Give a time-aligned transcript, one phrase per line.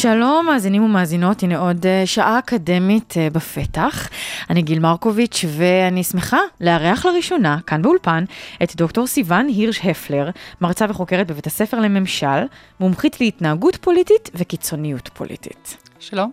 [0.00, 4.08] שלום, מאזינים ומאזינות, הנה עוד אה, שעה אקדמית אה, בפתח.
[4.50, 8.24] אני גיל מרקוביץ', ואני שמחה לארח לראשונה, כאן באולפן,
[8.62, 10.30] את דוקטור סיון הירש הפלר,
[10.60, 12.46] מרצה וחוקרת בבית הספר לממשל,
[12.80, 15.87] מומחית להתנהגות פוליטית וקיצוניות פוליטית.
[16.00, 16.30] שלום.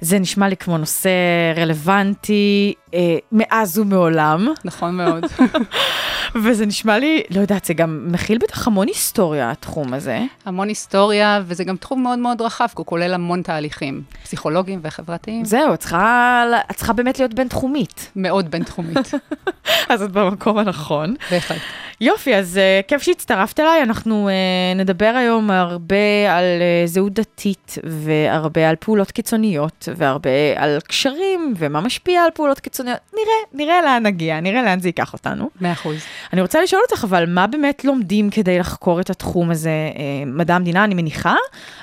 [0.00, 1.10] זה נשמע לי כמו נושא
[1.56, 5.24] רלוונטי אה, מאז ומעולם, נכון מאוד.
[6.44, 10.20] וזה נשמע לי, לא יודעת, זה גם מכיל בטח המון היסטוריה, התחום הזה.
[10.44, 15.44] המון היסטוריה, וזה גם תחום מאוד מאוד רחב, כי הוא כולל המון תהליכים, פסיכולוגיים וחברתיים.
[15.44, 18.12] זהו, את צריכה, את צריכה באמת להיות בינתחומית.
[18.16, 19.10] מאוד בינתחומית,
[19.90, 21.14] אז את במקום הנכון.
[21.30, 21.60] בהחלט.
[22.00, 23.82] יופי, אז uh, כיף שהצטרפת אליי.
[23.82, 30.78] אנחנו uh, נדבר היום הרבה על uh, זהות דתית, והרבה על פעולות קיצוניות, והרבה על
[30.88, 32.98] קשרים, ומה משפיע על פעולות קיצוניות.
[33.12, 35.50] נראה, נראה לאן נגיע, נראה לאן זה ייקח אותנו.
[35.60, 35.96] מאה אחוז.
[36.32, 39.70] אני רוצה לשאול אותך, אבל מה באמת לומדים כדי לחקור את התחום הזה?
[39.94, 41.34] Uh, מדע המדינה, אני מניחה,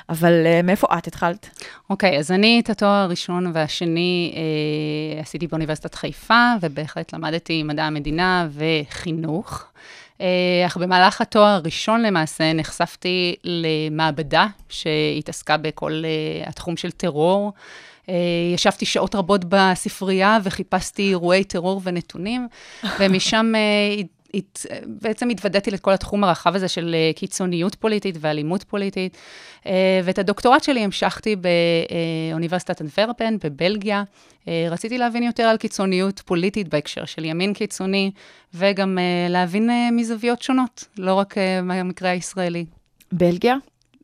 [0.08, 1.60] אבל uh, מאיפה את התחלת?
[1.90, 8.48] אוקיי, אז אני את התואר הראשון והשני אה, עשיתי באוניברסיטת חיפה, ובהחלט למדתי מדע המדינה
[8.52, 9.66] וחינוך.
[10.24, 17.52] אה, אך במהלך התואר הראשון למעשה נחשפתי למעבדה שהתעסקה בכל אה, התחום של טרור.
[18.08, 18.14] אה,
[18.54, 22.48] ישבתי שעות רבות בספרייה וחיפשתי אירועי טרור ונתונים,
[23.00, 23.52] ומשם
[24.34, 29.16] הת- בעצם התוודעתי לכל התחום הרחב הזה של אה, קיצוניות פוליטית ואלימות פוליטית.
[29.66, 29.72] אה,
[30.04, 31.36] ואת הדוקטורט שלי המשכתי
[32.30, 34.02] באוניברסיטת אנטוורפן, בבלגיה.
[34.48, 38.10] אה, רציתי להבין יותר על קיצוניות פוליטית בהקשר של ימין קיצוני,
[38.54, 42.64] וגם אה, להבין אה, מזוויות שונות, לא רק אה, מהמקרה הישראלי.
[43.12, 43.56] בלגיה?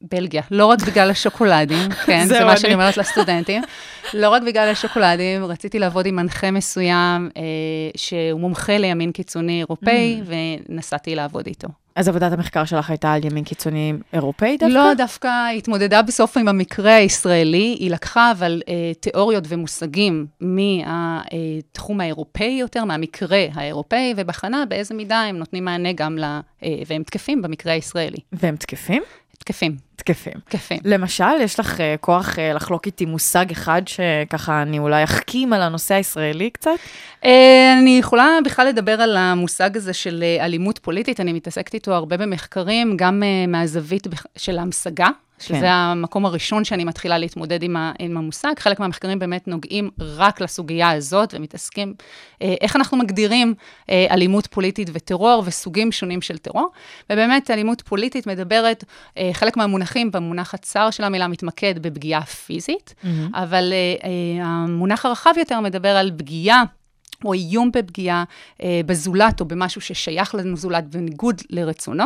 [0.03, 3.63] בלגיה, לא רק בגלל השוקולדים, כן, זה זהו, מה אני- שאני אומרת לסטודנטים,
[4.15, 7.43] לא רק בגלל השוקולדים, רציתי לעבוד עם מנחה מסוים אה,
[7.97, 10.21] שהוא מומחה לימין קיצוני אירופאי,
[10.69, 11.69] ונסעתי לעבוד איתו.
[11.97, 14.75] אז עבודת המחקר שלך הייתה על ימין קיצוני אירופאי דווקא?
[14.75, 22.57] לא, דווקא התמודדה בסוף עם המקרה הישראלי, היא לקחה אבל אה, תיאוריות ומושגים מהתחום האירופאי
[22.61, 26.25] יותר, מהמקרה האירופאי, ובחנה באיזה מידה הם נותנים מענה גם ל...
[26.25, 26.41] אה,
[26.87, 28.19] והם תקפים במקרה הישראלי.
[28.33, 29.03] והם תקפים?
[29.45, 30.33] תקפים, תקפים.
[30.45, 30.79] תקפים.
[30.85, 35.63] למשל, יש לך uh, כוח uh, לחלוק איתי מושג אחד שככה אני אולי אחכים על
[35.63, 36.71] הנושא הישראלי קצת?
[37.25, 41.93] אה, אני יכולה בכלל לדבר על המושג הזה של אה, אלימות פוליטית, אני מתעסקת איתו
[41.95, 44.07] הרבה במחקרים, גם אה, מהזווית
[44.37, 45.09] של ההמשגה,
[45.41, 45.67] שזה כן.
[45.67, 48.53] המקום הראשון שאני מתחילה להתמודד עם, ה, עם המושג.
[48.59, 51.95] חלק מהמחקרים באמת נוגעים רק לסוגיה הזאת, ומתעסקים
[52.43, 53.55] אה, איך אנחנו מגדירים
[53.91, 56.71] אה, אלימות פוליטית וטרור וסוגים שונים של טרור.
[57.11, 58.85] ובאמת, אלימות פוליטית מדברת,
[59.19, 62.95] אה, חלק מהמונחים במונח הצר של המילה מתמקד בפגיעה פיזית,
[63.35, 66.63] אבל אה, אה, המונח הרחב יותר מדבר על פגיעה.
[67.25, 68.25] או איום בפגיעה
[68.63, 72.05] אה, בזולת או במשהו ששייך לזולת בניגוד לרצונו,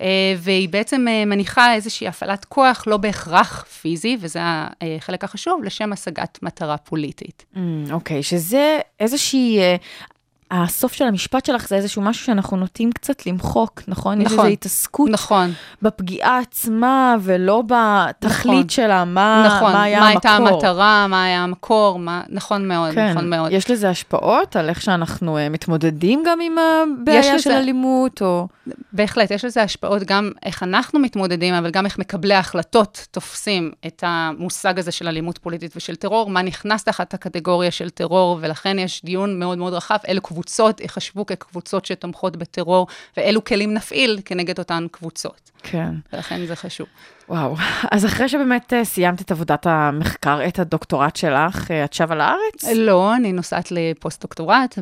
[0.00, 5.92] אה, והיא בעצם אה, מניחה איזושהי הפעלת כוח, לא בהכרח פיזי, וזה החלק החשוב, לשם
[5.92, 7.44] השגת מטרה פוליטית.
[7.54, 7.58] Mm,
[7.92, 9.58] אוקיי, שזה איזושהי...
[9.58, 10.12] Uh,
[10.54, 14.20] הסוף של המשפט שלך זה איזשהו משהו שאנחנו נוטים קצת למחוק, נכון?
[14.20, 14.38] יש נכון.
[14.38, 15.52] איזו התעסקות נכון,
[15.82, 18.68] בפגיעה עצמה ולא בתכלית נכון.
[18.68, 19.72] שלה, מה, נכון.
[19.72, 20.30] מה היה מה המקור.
[20.30, 22.22] הייתה המטרה, מה היה המקור, מה...
[22.28, 23.52] נכון מאוד, כן, נכון מאוד.
[23.52, 28.22] יש לזה השפעות על איך שאנחנו uh, מתמודדים גם עם הבעיה יש של לזה- אלימות,
[28.22, 28.48] או...
[28.92, 34.04] בהחלט, יש לזה השפעות גם איך אנחנו מתמודדים, אבל גם איך מקבלי ההחלטות תופסים את
[34.06, 39.02] המושג הזה של אלימות פוליטית ושל טרור, מה נכנס תחת הקטגוריה של טרור, ולכן יש
[39.04, 40.41] דיון מאוד מאוד רחב, אילו קבוצות
[40.80, 42.86] ייחשבו כקבוצות שתומכות בטרור,
[43.16, 45.50] ואילו כלים נפעיל כנגד אותן קבוצות.
[45.62, 45.94] כן.
[46.12, 46.86] ולכן זה חשוב.
[47.32, 47.56] וואו,
[47.92, 52.64] אז אחרי שבאמת אה, סיימת את עבודת המחקר, את הדוקטורט שלך, אה, את שבה לארץ?
[52.74, 54.78] לא, אני נוסעת לפוסט-דוקטורט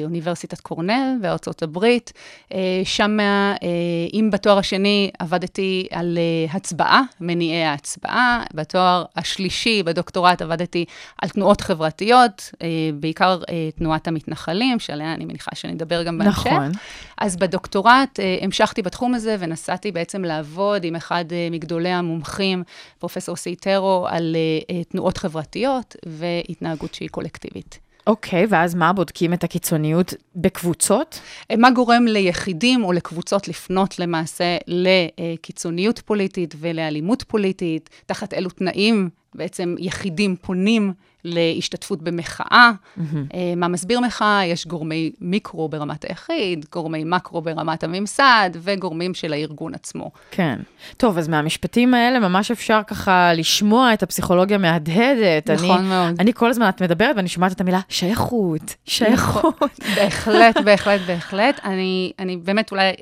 [0.00, 2.12] באוניברסיטת קורנל בארצות הברית.
[2.52, 3.18] אה, שם,
[4.12, 6.18] אם בתואר השני עבדתי על
[6.52, 10.84] הצבעה, מניעי ההצבעה, בתואר השלישי בדוקטורט עבדתי
[11.22, 12.50] על תנועות חברתיות,
[12.94, 13.38] בעיקר
[13.78, 16.46] תנועת המתנחלים, שעליה אני מניחה שנדבר גם בהמשך.
[16.46, 16.72] נכון.
[17.18, 22.62] אז בדוקטורט המשכתי בתחום הזה ונסעתי בעצם לעבוד עם אחד אה, מגדולי המומחים,
[22.98, 27.78] פרופסור סייטרו, על אה, אה, תנועות חברתיות והתנהגות שהיא קולקטיבית.
[28.06, 31.20] אוקיי, ואז מה, בודקים את הקיצוניות בקבוצות?
[31.58, 39.74] מה גורם ליחידים או לקבוצות לפנות למעשה לקיצוניות פוליטית ולאלימות פוליטית, תחת אילו תנאים בעצם
[39.78, 40.92] יחידים פונים
[41.24, 42.70] להשתתפות במחאה.
[43.34, 44.44] אה, מה מסביר מחאה?
[44.46, 50.10] יש גורמי מיקרו ברמת היחיד, גורמי מקרו ברמת הממסד, וגורמים של הארגון עצמו.
[50.30, 50.58] כן.
[50.96, 55.50] טוב, אז מהמשפטים האלה ממש אפשר ככה לשמוע את הפסיכולוגיה מהדהדת.
[55.50, 56.14] נכון אני, מאוד.
[56.18, 59.60] אני כל הזמן, את מדברת ואני שומעת את המילה שייכות, שייכות.
[59.96, 61.60] בהחלט, בהחלט, בהחלט.
[61.64, 62.94] אני, אני באמת אולי אה,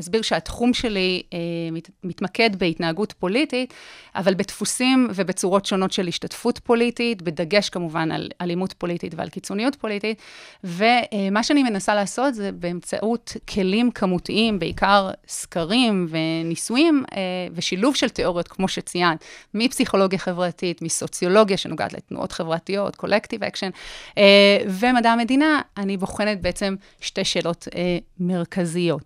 [0.00, 1.38] אסביר שהתחום שלי אה,
[1.72, 3.74] מת, מתמקד בהתנהגות פוליטית,
[4.14, 10.22] אבל בדפוסים ובצורות שונות של השתתפות פוליטית, בדגש כמובן על אלימות פוליטית ועל קיצוניות פוליטית.
[10.64, 17.20] ומה שאני מנסה לעשות זה באמצעות כלים כמותיים, בעיקר סקרים וניסויים, אה,
[17.54, 23.70] ושילוב של תיאוריות, כמו שציינת, מפסיכולוגיה חברתית, מסוציולוגיה שנוגעת לתנועות חברתיות, collective action,
[24.18, 29.02] אה, ומדע המדינה, אני בוחנת בעצם שתי שאלות אה, מרכזיות.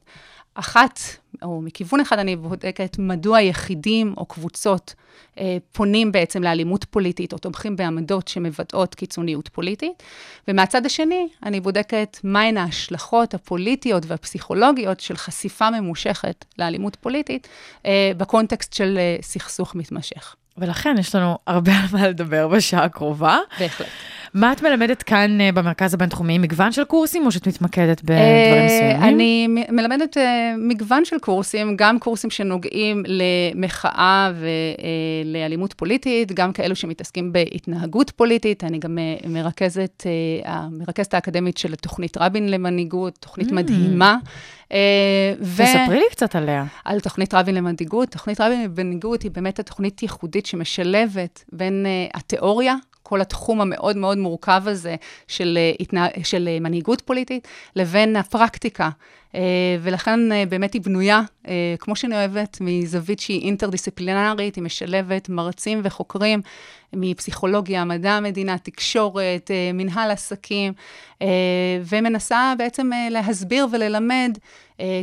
[0.54, 1.00] אחת,
[1.42, 4.94] או מכיוון אחד אני בודקת מדוע יחידים או קבוצות
[5.38, 10.02] אה, פונים בעצם לאלימות פוליטית או תומכים בעמדות שמבטאות קיצוניות פוליטית.
[10.48, 17.48] ומהצד השני, אני בודקת מהן ההשלכות הפוליטיות והפסיכולוגיות של חשיפה ממושכת לאלימות פוליטית
[17.86, 20.36] אה, בקונטקסט של אה, סכסוך מתמשך.
[20.58, 23.38] ולכן יש לנו הרבה על מה לדבר בשעה הקרובה.
[23.60, 23.88] בהחלט.
[24.34, 26.38] מה את מלמדת כאן אה, במרכז הבינתחומי?
[26.38, 29.02] מגוון של קורסים או שאת מתמקדת בדברים אה, מסוימים?
[29.02, 34.32] אני מלמדת אה, מגוון של קורסים, גם קורסים שנוגעים למחאה
[35.24, 38.64] ולאלימות פוליטית, גם כאלו שמתעסקים בהתנהגות פוליטית.
[38.64, 38.98] אני גם
[39.28, 40.02] מרכזת,
[40.44, 44.16] המרכזת האקדמית של תוכנית רבין למנהיגות, תוכנית מדהימה.
[44.74, 46.64] אה, ו- תספרי לי קצת עליה.
[46.84, 48.08] על תוכנית רבין למנהיגות.
[48.08, 54.18] תוכנית רבין למנהיגות היא באמת התוכנית ייחודית שמשלבת בין uh, התיאוריה, כל התחום המאוד מאוד
[54.18, 54.96] מורכב הזה
[55.28, 56.06] של, uh, התנה...
[56.24, 58.90] של מנהיגות פוליטית, לבין הפרקטיקה.
[59.80, 61.20] ולכן באמת היא בנויה,
[61.78, 66.40] כמו שאני אוהבת, מזווית שהיא אינטרדיסציפלינרית, היא משלבת מרצים וחוקרים
[66.92, 70.72] מפסיכולוגיה, מדע המדינה, תקשורת, מנהל עסקים,
[71.84, 74.38] ומנסה בעצם להסביר וללמד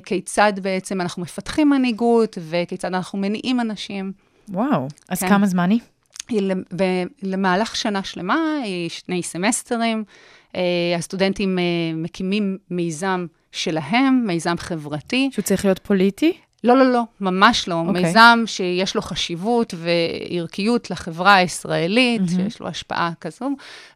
[0.05, 4.11] כיצד בעצם אנחנו מפתחים מנהיגות וכיצד אנחנו מניעים אנשים.
[4.49, 5.29] וואו, אז כן.
[5.29, 5.79] כמה זמן היא?
[6.29, 6.63] היא למ-
[7.23, 10.03] ולמהלך שנה שלמה, היא שני סמסטרים.
[10.55, 10.61] אה,
[10.97, 11.63] הסטודנטים אה,
[11.95, 15.29] מקימים מיזם שלהם, מיזם חברתי.
[15.33, 16.33] שהוא צריך להיות פוליטי?
[16.63, 17.83] לא, לא, לא, ממש לא.
[17.87, 18.03] אוקיי.
[18.03, 23.49] מיזם שיש לו חשיבות וערכיות לחברה הישראלית, שיש לו השפעה כזו,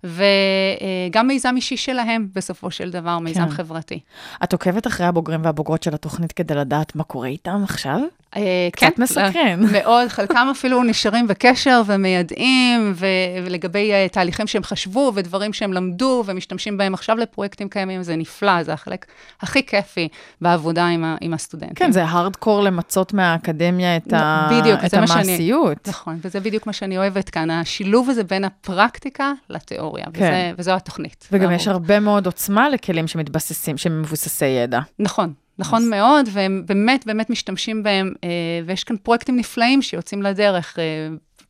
[0.04, 3.50] וגם מיזם אישי שלהם, בסופו של דבר, מיזם כן.
[3.50, 4.00] חברתי.
[4.44, 8.00] את עוקבת אחרי הבוגרים והבוגרות של התוכנית כדי לדעת מה קורה איתם עכשיו?
[8.36, 8.42] אה,
[8.72, 9.60] קצת כן, מסקרן.
[9.60, 13.06] לא, מאוד, חלקם אפילו נשארים בקשר ומיידעים, ו-
[13.46, 18.64] ולגבי uh, תהליכים שהם חשבו ודברים שהם למדו ומשתמשים בהם עכשיו לפרויקטים קיימים, זה נפלא,
[18.64, 19.06] זה החלק
[19.42, 20.08] הכי כיפי
[20.42, 21.76] בעבודה עם, ה- עם הסטודנטים.
[21.76, 24.50] כן, זה הארדקור למצות מהאקדמיה את, ה...
[24.52, 25.88] בדיוק, את מה שאני- המעשיות.
[25.88, 30.12] נכון, וזה בדיוק מה שאני אוהבת כאן, השילוב הזה בין הפרקטיקה לתיאוריה, כן.
[30.14, 31.28] וזה, וזו התוכנית.
[31.32, 31.52] וגם.
[31.52, 34.80] יש הרבה מאוד עוצמה לכלים שמתבססים, שמבוססי ידע.
[35.00, 38.30] נכון, נכון מאוד, והם באמת באמת משתמשים בהם, אה,
[38.66, 40.84] ויש כאן פרויקטים נפלאים שיוצאים לדרך אה,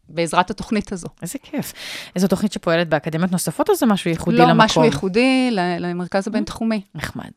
[0.09, 1.07] בעזרת התוכנית הזו.
[1.21, 1.73] איזה כיף.
[2.15, 4.61] איזו תוכנית שפועלת באקדמיות נוספות, או זה משהו ייחודי לא למקום?
[4.65, 5.49] משהו ייחודי
[5.79, 6.81] למרכז הבינתחומי.
[6.95, 7.31] נחמד.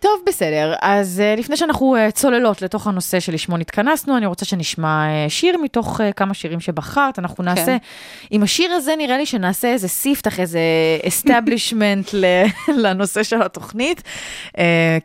[0.00, 0.74] טוב, בסדר.
[0.82, 5.56] אז uh, לפני שאנחנו uh, צוללות לתוך הנושא שלשמו נתכנסנו, אני רוצה שנשמע uh, שיר
[5.62, 7.18] מתוך כמה שירים שבחרת.
[7.18, 7.76] אנחנו נעשה, כן.
[8.30, 10.58] עם השיר הזה נראה לי שנעשה איזה ספתח, איזה
[12.14, 12.44] ל-
[12.84, 14.02] לנושא של התוכנית,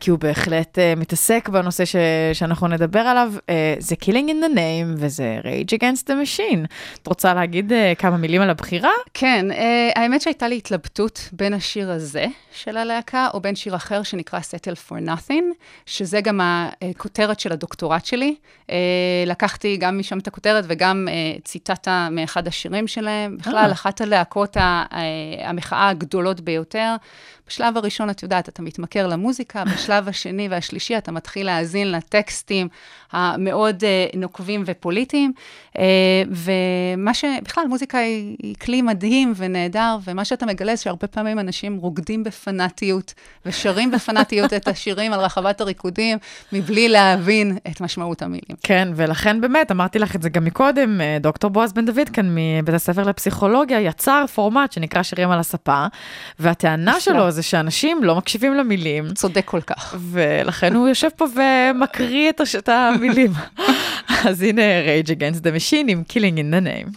[0.00, 1.96] כי הוא בהחלט מתעסק בנושא ש-
[2.32, 3.32] שאנחנו נדבר עליו.
[3.78, 6.66] זה Killing in the Name וזה Rage Against the Machine.
[7.02, 8.90] את רוצה להגיד כמה מילים על הבחירה?
[9.14, 14.02] כן, אה, האמת שהייתה לי התלבטות בין השיר הזה של הלהקה, או בין שיר אחר
[14.02, 15.44] שנקרא Settle for Nothing,
[15.86, 18.34] שזה גם הכותרת של הדוקטורט שלי.
[18.70, 18.76] אה,
[19.26, 23.36] לקחתי גם משם את הכותרת וגם אה, ציטטה מאחד השירים שלהם.
[23.36, 23.72] בכלל, אה.
[23.72, 24.84] אחת הלהקות אה,
[25.44, 26.96] המחאה הגדולות ביותר.
[27.52, 32.68] בשלב הראשון, את יודעת, אתה מתמכר למוזיקה, בשלב השני והשלישי אתה מתחיל להאזין לטקסטים
[33.12, 35.32] המאוד אה, נוקבים ופוליטיים.
[35.78, 35.84] אה,
[36.30, 37.24] ומה ש...
[37.44, 42.24] בכלל, מוזיקה היא, היא כלי מדהים ונהדר, ומה שאתה מגלה זה שהרבה פעמים אנשים רוקדים
[42.24, 43.14] בפנאטיות,
[43.46, 46.18] ושרים בפנאטיות את השירים על רחבת הריקודים,
[46.52, 48.56] מבלי להבין את משמעות המילים.
[48.62, 52.34] כן, ולכן באמת, אמרתי לך את זה גם מקודם, אה, דוקטור בועז בן דוד כאן
[52.34, 55.86] מבית הספר לפסיכולוגיה, יצר פורמט שנקרא שירים על הספה,
[56.38, 59.94] והטענה שלו זה שאנשים לא מקשיבים למילים, צודק כל כך.
[59.98, 63.32] ולכן הוא יושב פה ומקריא את המילים.
[64.28, 66.96] אז הנה Rage Against the Machine עם Killing in the Name.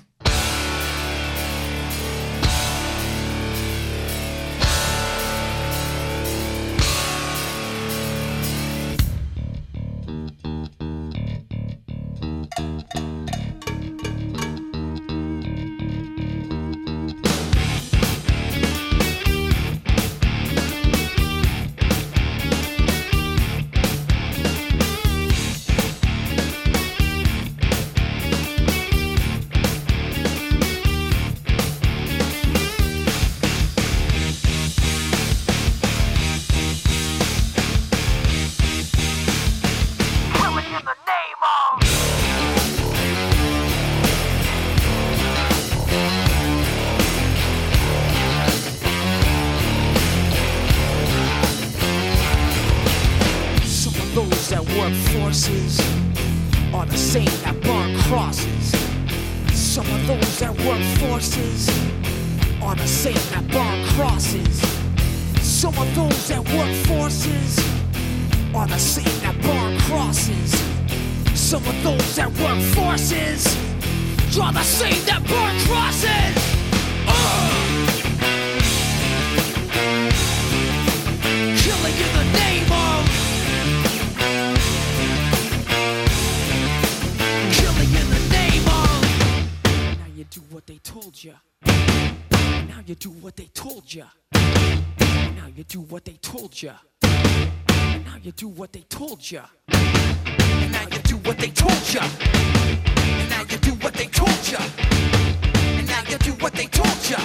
[98.25, 99.39] You do what they told you.
[99.67, 102.00] And now you do what they told you.
[102.00, 104.58] And now you do what they told you.
[104.58, 107.17] And now you do what they told you.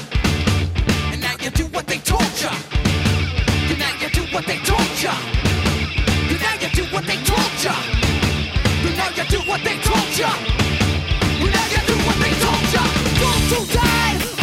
[1.10, 2.50] And now you do what they told you.
[3.70, 5.08] And now you do what they told you.
[5.08, 7.70] And now you do what they told you.
[8.84, 10.28] And now you do what they told you.
[11.40, 12.84] And now you do what they told you.
[13.20, 14.39] Those who died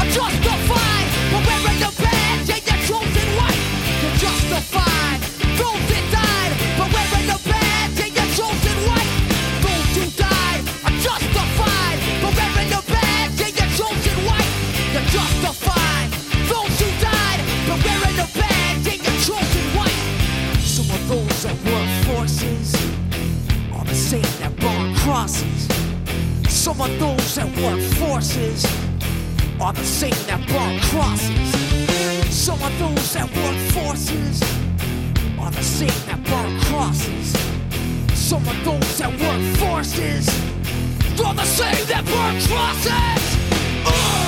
[15.09, 16.09] Justified.
[16.49, 17.39] Those who died
[17.83, 20.03] wearing badge chosen white.
[20.59, 22.75] Some of those that work forces
[23.73, 25.67] are the same that burn crosses.
[26.49, 28.65] Some of those that work forces
[29.59, 32.35] are the same that burn crosses.
[32.35, 34.41] Some of those that work forces
[35.39, 37.33] are the same that burn crosses.
[38.13, 40.27] Some of those that work forces
[41.23, 43.37] are the same that burn crosses.
[43.85, 44.26] Ugh.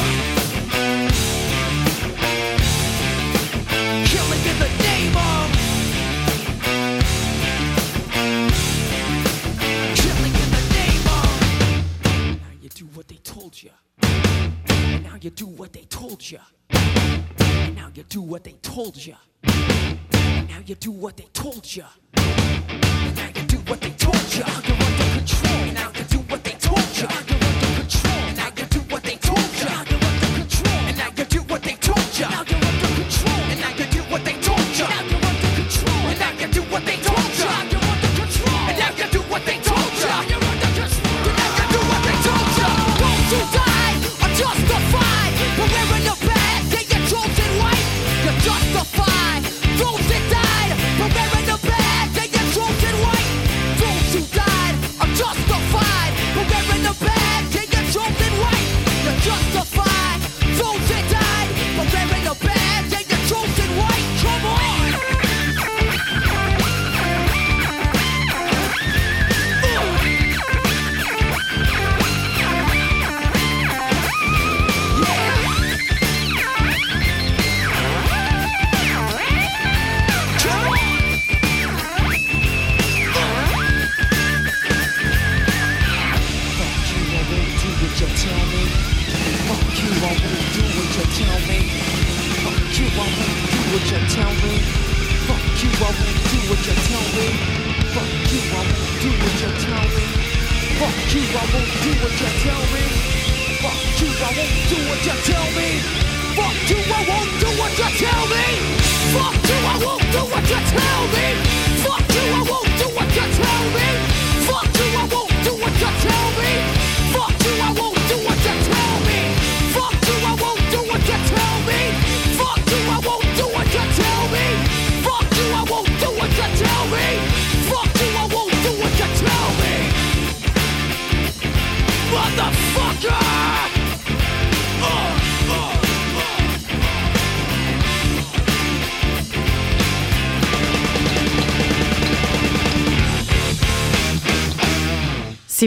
[16.19, 16.39] Told you.
[17.39, 19.15] And now you do what they told you.
[19.43, 21.85] And now you do what they told you.
[22.15, 24.43] And now you do what they told you.
[24.67, 25.53] You're under control.
[25.53, 25.91] And now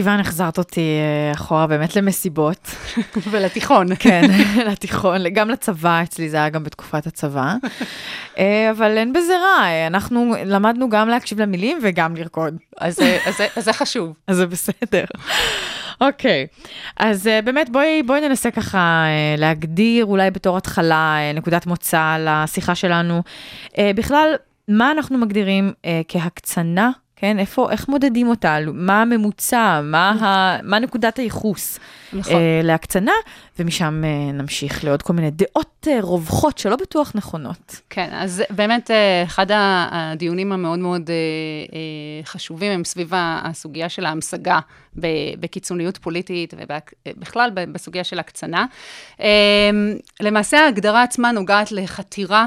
[0.03, 2.75] סיוון, החזרת אותי אה, אחורה באמת למסיבות.
[3.31, 3.95] ולתיכון.
[3.99, 4.21] כן,
[4.65, 7.55] לתיכון, גם לצבא, אצלי זה היה גם בתקופת הצבא.
[8.39, 12.57] אה, אבל אין בזה רע, אה, אנחנו למדנו גם להקשיב למילים וגם לרקוד.
[12.77, 14.13] אז אז אז זה חשוב.
[14.27, 15.03] אז זה בסדר.
[16.01, 16.47] אוקיי,
[16.97, 22.17] אז uh, באמת בואי, בואי ננסה ככה uh, להגדיר אולי בתור התחלה uh, נקודת מוצא
[22.19, 23.21] לשיחה שלנו.
[23.69, 24.33] Uh, בכלל,
[24.67, 26.91] מה אנחנו מגדירים uh, כהקצנה,
[27.23, 27.39] כן?
[27.39, 28.57] איפה, איך מודדים אותה?
[28.73, 29.81] מה הממוצע?
[29.83, 31.79] מה, ה, מה נקודת הייחוס
[32.13, 32.33] נכון.
[32.35, 33.11] אה, להקצנה?
[33.59, 37.81] ומשם אה, נמשיך לעוד כל מיני דעות אה, רווחות שלא בטוח נכונות.
[37.89, 41.15] כן, אז באמת אה, אחד הדיונים המאוד מאוד אה,
[41.75, 44.59] אה, חשובים הם סביב הסוגיה של ההמשגה
[45.39, 48.65] בקיצוניות פוליטית ובכלל בסוגיה של הקצנה.
[49.19, 49.69] אה,
[50.21, 52.45] למעשה ההגדרה עצמה נוגעת לחתירה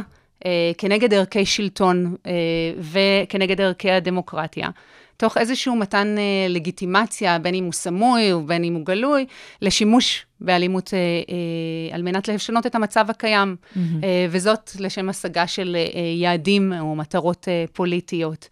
[0.78, 2.32] כנגד ערכי שלטון אה,
[2.78, 4.68] וכנגד ערכי הדמוקרטיה.
[5.16, 9.26] תוך איזשהו מתן אה, לגיטימציה, בין אם הוא סמוי ובין אם הוא גלוי,
[9.62, 13.78] לשימוש באלימות אה, אה, על מנת לשנות את המצב הקיים, mm-hmm.
[14.04, 18.48] אה, וזאת לשם השגה של אה, יעדים או מטרות אה, פוליטיות.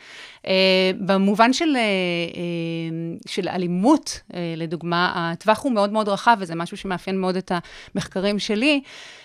[0.46, 6.54] אה, במובן של, אה, אה, של אלימות, אה, לדוגמה, הטווח הוא מאוד מאוד רחב, וזה
[6.54, 7.52] משהו שמאפיין מאוד את
[7.94, 8.80] המחקרים שלי,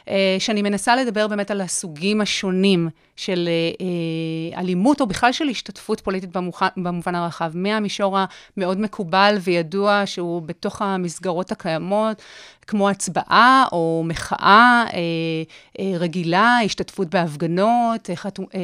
[0.10, 5.48] אה, שאני מנסה לדבר באמת על הסוגים השונים של אה, אה, אלימות, או בכלל של
[5.50, 8.18] השתתפות פוליטית במוח, במובן הרחב, מהמישור
[8.58, 12.22] המאוד מקובל וידוע שהוא בתוך המסגרות הקיימות,
[12.69, 14.99] כמו הצבעה או מחאה אה,
[15.79, 18.59] אה, רגילה, השתתפות בהפגנות, אה, אה, אה,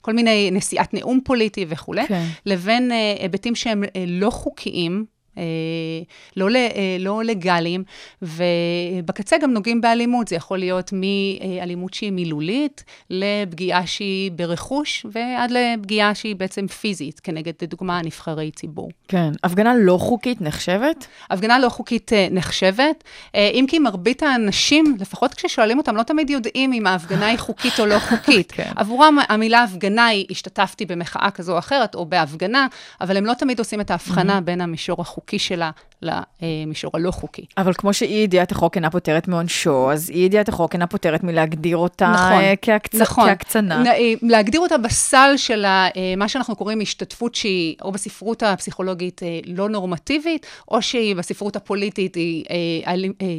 [0.00, 2.26] כל מיני נשיאת נאום פוליטי וכולי, כן.
[2.46, 5.04] לבין אה, היבטים שהם אה, לא חוקיים.
[5.38, 6.02] אה,
[6.36, 7.84] לא, אה, לא לגאליים,
[8.22, 10.28] ובקצה גם נוגעים באלימות.
[10.28, 17.52] זה יכול להיות מאלימות שהיא מילולית, לפגיעה שהיא ברכוש, ועד לפגיעה שהיא בעצם פיזית, כנגד,
[17.62, 18.90] לדוגמה, נבחרי ציבור.
[19.08, 19.30] כן.
[19.44, 21.06] הפגנה לא חוקית נחשבת?
[21.30, 23.04] הפגנה לא חוקית אה, נחשבת,
[23.34, 27.86] אם כי מרבית האנשים, לפחות כששואלים אותם, לא תמיד יודעים אם ההפגנה היא חוקית או
[27.86, 28.52] לא חוקית.
[28.52, 28.72] כן.
[28.76, 32.66] עבורם המילה הפגנה היא, השתתפתי במחאה כזו או אחרת, או בהפגנה,
[33.00, 35.70] אבל הם לא תמיד עושים את ההבחנה בין המישור החוקי שלה
[36.02, 37.44] למישור הלא חוקי.
[37.58, 41.76] אבל כמו שאי ידיעת החוק אינה פוטרת מעונשו, אז אי ידיעת החוק אינה פוטרת מלהגדיר
[41.76, 42.94] אותה נכון, אה, כהקצ...
[42.94, 43.28] נכון.
[43.28, 43.82] כהקצנה.
[43.82, 48.42] נ- אה, להגדיר אותה בסל של ה- אה, מה שאנחנו קוראים השתתפות שהיא, או בספרות
[48.42, 52.44] הפסיכולוגית לא נורמטיבית, או שהיא בספרות הפוליטית היא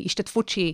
[0.06, 0.74] השתתפות שהיא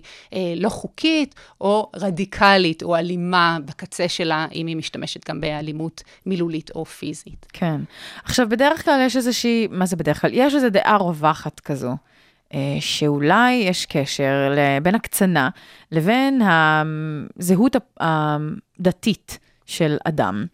[0.56, 6.84] לא חוקית, או רדיקלית, או אלימה בקצה שלה, אם היא משתמשת גם באלימות מילולית או
[6.84, 7.46] פיזית.
[7.52, 7.80] כן.
[8.24, 10.30] עכשיו, בדרך כלל יש איזושהי, מה זה בדרך כלל?
[10.34, 11.96] יש איזו דעה רווחת כזו,
[12.54, 15.48] אה, שאולי יש קשר בין הקצנה
[15.92, 16.42] לבין
[17.38, 20.46] הזהות הדתית של אדם.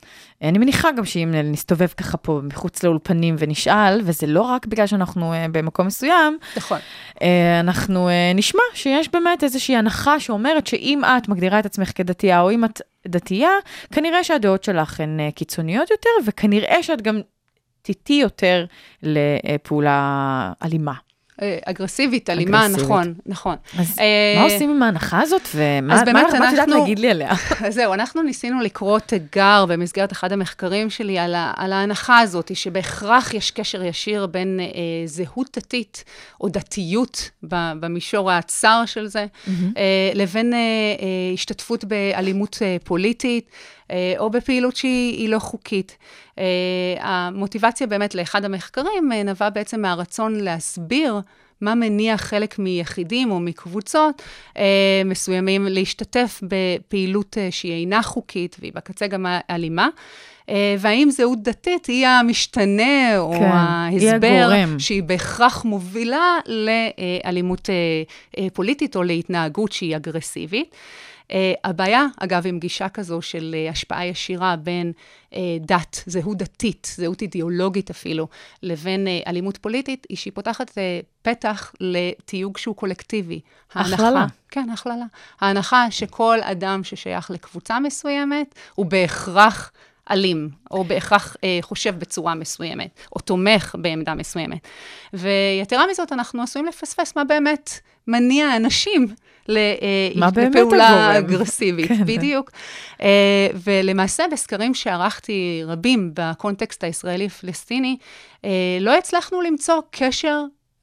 [0.43, 5.33] אני מניחה גם שאם נסתובב ככה פה מחוץ לאולפנים ונשאל, וזה לא רק בגלל שאנחנו
[5.33, 6.79] אה, במקום מסוים, נכון.
[7.23, 12.51] אה, אנחנו נשמע שיש באמת איזושהי הנחה שאומרת שאם את מגדירה את עצמך כדתייה, או
[12.51, 13.51] אם את דתייה,
[13.93, 17.21] כנראה שהדעות שלך הן קיצוניות יותר, וכנראה שאת גם
[17.83, 18.65] תיטי יותר
[19.03, 20.95] לפעולה אלימה.
[21.43, 22.69] אה, אגרסיבית, אלימה.
[22.69, 23.57] נכון, נכון.
[23.79, 27.33] אז אה, מה עושים עם ההנחה הזאת, ומה את יודעת אנחנו- להגיד לי עליה?
[27.69, 31.35] זהו, אנחנו ניסינו לקרוא תיגר במסגרת אחד המחקרים שלי על,
[31.73, 34.67] ההנחה הזאת, שבהכרח יש קשר ישיר בין אה,
[35.07, 36.05] זהות דתית
[36.41, 39.27] או דתיות במישור הצר של זה,
[40.15, 40.53] לבין
[41.35, 43.51] השתתפות באלימות פוליטית.
[43.93, 45.97] אה, או בפעילות שהיא היא לא חוקית.
[46.39, 46.45] אה,
[47.01, 51.21] המוטיבציה באמת לאחד המחקרים אה, נבע בעצם מהרצון להסביר
[51.61, 54.23] מה מניע חלק מיחידים או מקבוצות
[54.57, 59.89] אה, מסוימים להשתתף בפעילות אה, שהיא אינה חוקית, והיא בקצה גם אלימה.
[60.49, 64.65] אה, והאם זהות דתית היא המשתנה או כן, ההסבר.
[64.79, 67.75] שהיא בהכרח מובילה לאלימות אה,
[68.39, 70.75] אה, פוליטית או להתנהגות שהיא אגרסיבית.
[71.23, 74.93] Uh, הבעיה, אגב, עם גישה כזו של uh, השפעה ישירה בין
[75.31, 78.29] uh, דת, זהות דתית, זהות אידיאולוגית אפילו,
[78.63, 80.75] לבין uh, אלימות פוליטית, היא שהיא פותחת uh,
[81.23, 83.41] פתח לתיוג שהוא קולקטיבי.
[83.75, 84.27] הכללה.
[84.51, 85.05] כן, הכללה.
[85.41, 89.73] ההנחה שכל אדם ששייך לקבוצה מסוימת, הוא בהכרח
[90.11, 94.69] אלים, או בהכרח אה, חושב בצורה מסוימת, או תומך בעמדה מסוימת.
[95.13, 97.71] ויתרה מזאת, אנחנו עשויים לפספס מה באמת
[98.07, 99.07] מניע אנשים
[99.51, 101.19] אה, לפעולה.
[101.19, 101.89] אגרסיבית.
[101.89, 102.05] כן.
[102.05, 102.51] בדיוק.
[103.03, 107.97] אה, ולמעשה, בסקרים שערכתי רבים בקונטקסט הישראלי-פלסטיני,
[108.45, 110.43] אה, לא הצלחנו למצוא קשר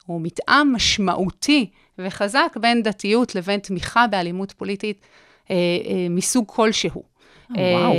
[0.10, 5.06] או מתאם משמעותי וחזק בין דתיות לבין תמיכה באלימות פוליטית
[5.52, 7.04] אה, אה, מסוג כלשהו.
[7.50, 7.94] וואו.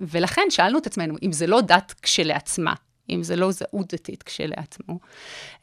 [0.00, 2.74] אה, ולכן שאלנו את עצמנו, אם זה לא דת כשלעצמה,
[3.10, 4.98] אם זה לא זהות דתית כשלעצמו,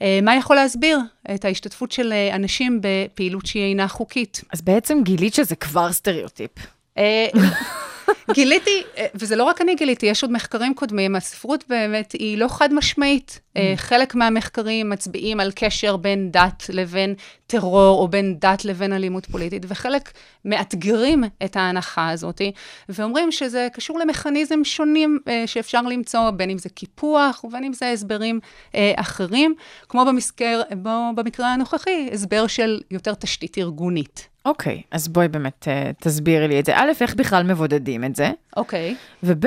[0.01, 0.99] אה, מה יכול להסביר
[1.35, 4.41] את ההשתתפות של אה, אנשים בפעילות שהיא אינה חוקית?
[4.53, 6.51] אז בעצם גילית שזה כבר סטריאוטיפ.
[8.33, 12.47] גיליתי, אה, וזה לא רק אני גיליתי, יש עוד מחקרים קודמים, הספרות באמת היא לא
[12.47, 13.39] חד משמעית.
[13.57, 17.15] אה, חלק מהמחקרים מצביעים על קשר בין דת לבין
[17.47, 20.11] טרור, או בין דת לבין אלימות פוליטית, וחלק
[20.45, 22.41] מאתגרים את ההנחה הזאת,
[22.89, 27.91] ואומרים שזה קשור למכניזם שונים אה, שאפשר למצוא, בין אם זה קיפוח, ובין אם זה
[27.91, 28.39] הסברים
[28.95, 29.55] אחרים,
[29.89, 34.30] כמו במזכר, בו, במקרה הנוכחי, הסבר של יותר תשתית ארגונית.
[34.45, 36.73] אוקיי, אז בואי באמת אה, תסבירי לי את זה.
[36.75, 38.31] א', איך בכלל מבודדים את זה?
[38.57, 38.95] אוקיי.
[39.23, 39.45] וב',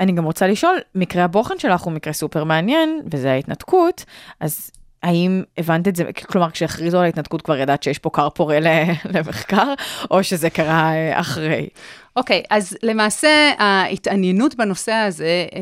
[0.00, 4.04] אני גם רוצה לשאול, מקרה הבוחן שלך הוא מקרה סופר מעניין, וזה ההתנתקות,
[4.40, 4.70] אז
[5.02, 8.58] האם הבנת את זה, כלומר, כשהכריזו על ההתנתקות כבר ידעת שיש פה כר פורה
[9.14, 9.74] למחקר,
[10.10, 11.68] או שזה קרה אה, אחרי?
[12.16, 15.60] אוקיי, okay, אז למעשה ההתעניינות בנושא הזה אה,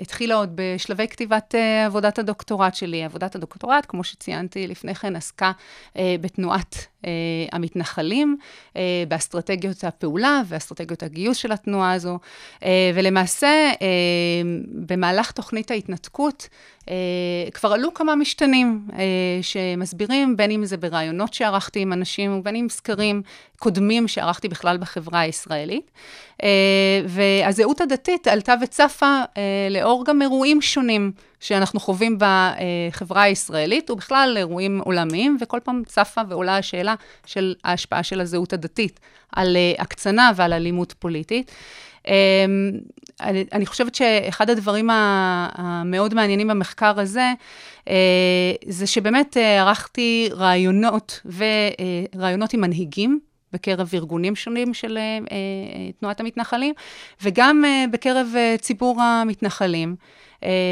[0.00, 3.04] התחילה עוד בשלבי כתיבת אה, עבודת הדוקטורט שלי.
[3.04, 5.52] עבודת הדוקטורט, כמו שציינתי לפני כן, עסקה
[5.96, 6.86] אה, בתנועת
[7.52, 8.36] המתנחלים,
[8.76, 12.18] אה, באסטרטגיות הפעולה ואסטרטגיות הגיוס של התנועה הזו,
[12.62, 13.86] אה, ולמעשה, אה,
[14.72, 16.48] במהלך תוכנית ההתנתקות,
[16.88, 16.94] אה,
[17.54, 18.98] כבר עלו כמה משתנים אה,
[19.42, 23.22] שמסבירים, בין אם זה ברעיונות שערכתי עם אנשים, ובין אם סקרים
[23.58, 25.90] קודמים שערכתי בכלל בחברה הישראלית.
[26.42, 34.34] אה, והזהות הדתית עלתה וצפה אה, לאור גם אירועים שונים שאנחנו חווים בחברה הישראלית, ובכלל
[34.36, 36.94] אירועים עולמיים, וכל פעם צפה ועולה השאלה
[37.26, 39.00] של ההשפעה של הזהות הדתית
[39.32, 41.52] על אה, הקצנה ועל אלימות פוליטית.
[43.52, 47.32] אני, חושבת שאחד הדברים המאוד מעניינים במחקר הזה,
[48.68, 51.20] זה שבאמת ערכתי רעיונות
[52.14, 53.20] ורעיונות עם מנהיגים
[53.52, 55.32] בקרב ארגונים שונים של uh, uh,
[56.00, 56.74] תנועת המתנחלים,
[57.22, 59.96] וגם uh, בקרב ציבור המתנחלים.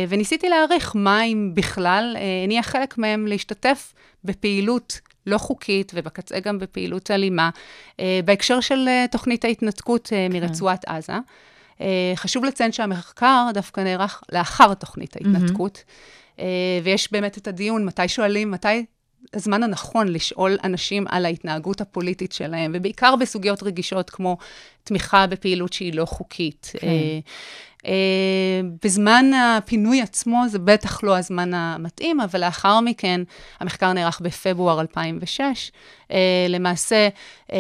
[0.08, 7.10] וניסיתי להעריך מה אם בכלל הניע חלק מהם להשתתף בפעילות לא חוקית, ובקצה גם בפעילות
[7.10, 7.50] אלימה,
[8.24, 10.32] בהקשר של תוכנית ההתנתקות כן.
[10.32, 11.12] מרצועת עזה.
[11.78, 11.82] Uh,
[12.14, 16.40] חשוב לציין שהמחקר דווקא נערך לאחר תוכנית ההתנתקות, mm-hmm.
[16.82, 18.84] ויש באמת את הדיון, מתי שואלים, מתי
[19.34, 24.36] הזמן הנכון לשאול אנשים על ההתנהגות הפוליטית שלהם, ובעיקר בסוגיות רגישות כמו
[24.84, 26.72] תמיכה בפעילות שהיא לא חוקית.
[26.78, 26.86] כן.
[27.86, 33.20] אה, בזמן הפינוי עצמו זה בטח לא הזמן המתאים, אבל לאחר מכן,
[33.60, 35.40] המחקר נערך בפברואר 2006.
[36.10, 37.08] אה, למעשה...
[37.52, 37.58] אה,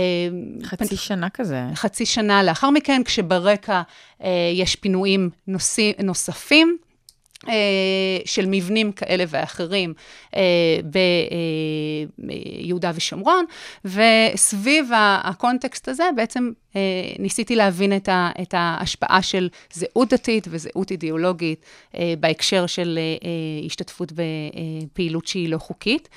[0.62, 0.96] חצי פנ...
[0.96, 1.62] שנה כזה.
[1.74, 3.82] חצי שנה לאחר מכן, כשברקע
[4.22, 6.78] אה, יש פינויים נוסי, נוספים.
[7.48, 7.54] אה,
[8.24, 9.94] של מבנים כאלה ואחרים
[10.36, 10.42] אה,
[12.18, 13.44] ביהודה ושומרון,
[13.84, 14.90] וסביב
[15.24, 16.80] הקונטקסט הזה בעצם אה,
[17.18, 17.92] ניסיתי להבין
[18.42, 21.64] את ההשפעה של זהות דתית וזהות אידיאולוגית
[22.20, 22.98] בהקשר של
[23.66, 26.08] השתתפות בפעילות שהיא לא חוקית.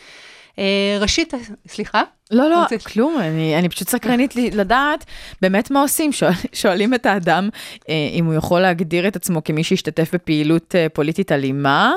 [0.99, 1.33] ראשית,
[1.67, 2.03] סליחה?
[2.31, 5.05] לא, לא, כלום, אני, אני פשוט סקרנית לדעת
[5.41, 6.11] באמת מה עושים.
[6.11, 7.49] שואל, שואלים את האדם
[7.89, 11.93] אה, אם הוא יכול להגדיר את עצמו כמי שהשתתף בפעילות אה, פוליטית אלימה,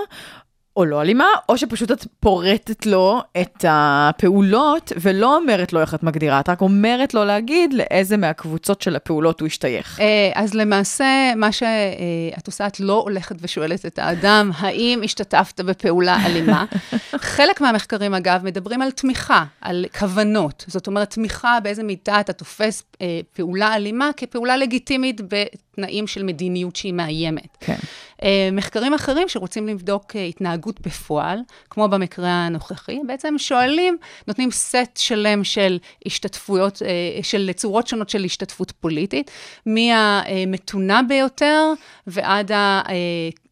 [0.77, 6.03] או לא אלימה, או שפשוט את פורטת לו את הפעולות ולא אומרת לו איך את
[6.03, 10.01] מגדירה, את רק אומרת לו להגיד לאיזה מהקבוצות של הפעולות הוא השתייך.
[10.01, 16.27] אה, אז למעשה, מה שאת עושה, את לא הולכת ושואלת את האדם, האם השתתפת בפעולה
[16.27, 16.65] אלימה?
[17.37, 20.65] חלק מהמחקרים, אגב, מדברים על תמיכה, על כוונות.
[20.69, 25.21] זאת אומרת, תמיכה באיזה מידה אתה תופס אה, פעולה אלימה כפעולה לגיטימית
[25.73, 27.57] בתנאים של מדיניות שהיא מאיימת.
[27.61, 27.77] כן.
[28.23, 31.39] אה, מחקרים אחרים שרוצים לבדוק אה, התנהגות בפועל,
[31.71, 33.97] כמו במקרה הנוכחי, בעצם שואלים,
[34.29, 36.83] נותנים סט שלם של השתתפויות,
[37.23, 39.31] של צורות שונות של השתתפות פוליטית,
[39.67, 41.73] מהמתונה ביותר
[42.07, 42.83] ועד ה...
[42.89, 42.95] אה,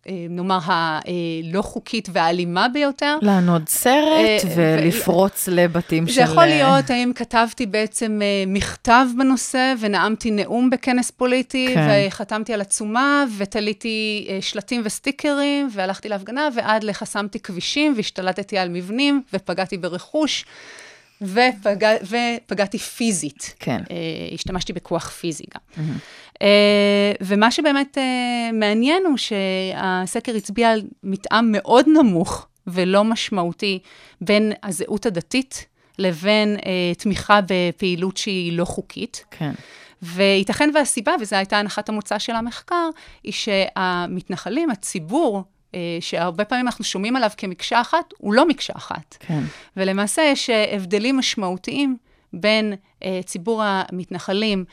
[0.06, 3.18] נאמר, הלא חוקית והאלימה ביותר.
[3.22, 6.14] לענוד סרט אה, ולפרוץ לבתים של...
[6.14, 11.88] זה יכול להיות, האם כתבתי בעצם אה, מכתב בנושא ונאמתי נאום בכנס פוליטי, כן.
[12.08, 19.76] וחתמתי על עצומה, ותליתי שלטים וסטיקרים, והלכתי להפגנה, ועד לחסמתי כבישים, והשתלטתי על מבנים, ופגעתי
[19.76, 20.44] ברכוש.
[21.22, 23.54] ופגע, ופגעתי פיזית.
[23.58, 23.82] כן.
[23.84, 25.60] Uh, השתמשתי בכוח פיזי גם.
[25.76, 26.00] Mm-hmm.
[26.40, 26.42] Uh,
[27.20, 33.78] ומה שבאמת uh, מעניין הוא שהסקר הצביע על מתאם מאוד נמוך ולא משמעותי
[34.20, 35.66] בין הזהות הדתית
[35.98, 36.62] לבין uh,
[36.98, 39.24] תמיכה בפעילות שהיא לא חוקית.
[39.30, 39.52] כן.
[40.02, 42.88] וייתכן והסיבה, וזו הייתה הנחת המוצא של המחקר,
[43.24, 49.16] היא שהמתנחלים, הציבור, אה, שהרבה פעמים אנחנו שומעים עליו כמקשה אחת, הוא לא מקשה אחת.
[49.20, 49.40] כן.
[49.76, 51.96] ולמעשה יש אה, הבדלים משמעותיים
[52.32, 54.64] בין אה, ציבור המתנחלים,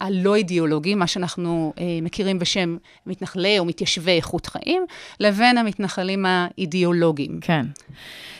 [0.00, 4.82] הלא אידיאולוגיים, מה שאנחנו מכירים בשם מתנחלי או מתיישבי איכות חיים,
[5.20, 7.38] לבין המתנחלים האידיאולוגיים.
[7.40, 7.66] כן.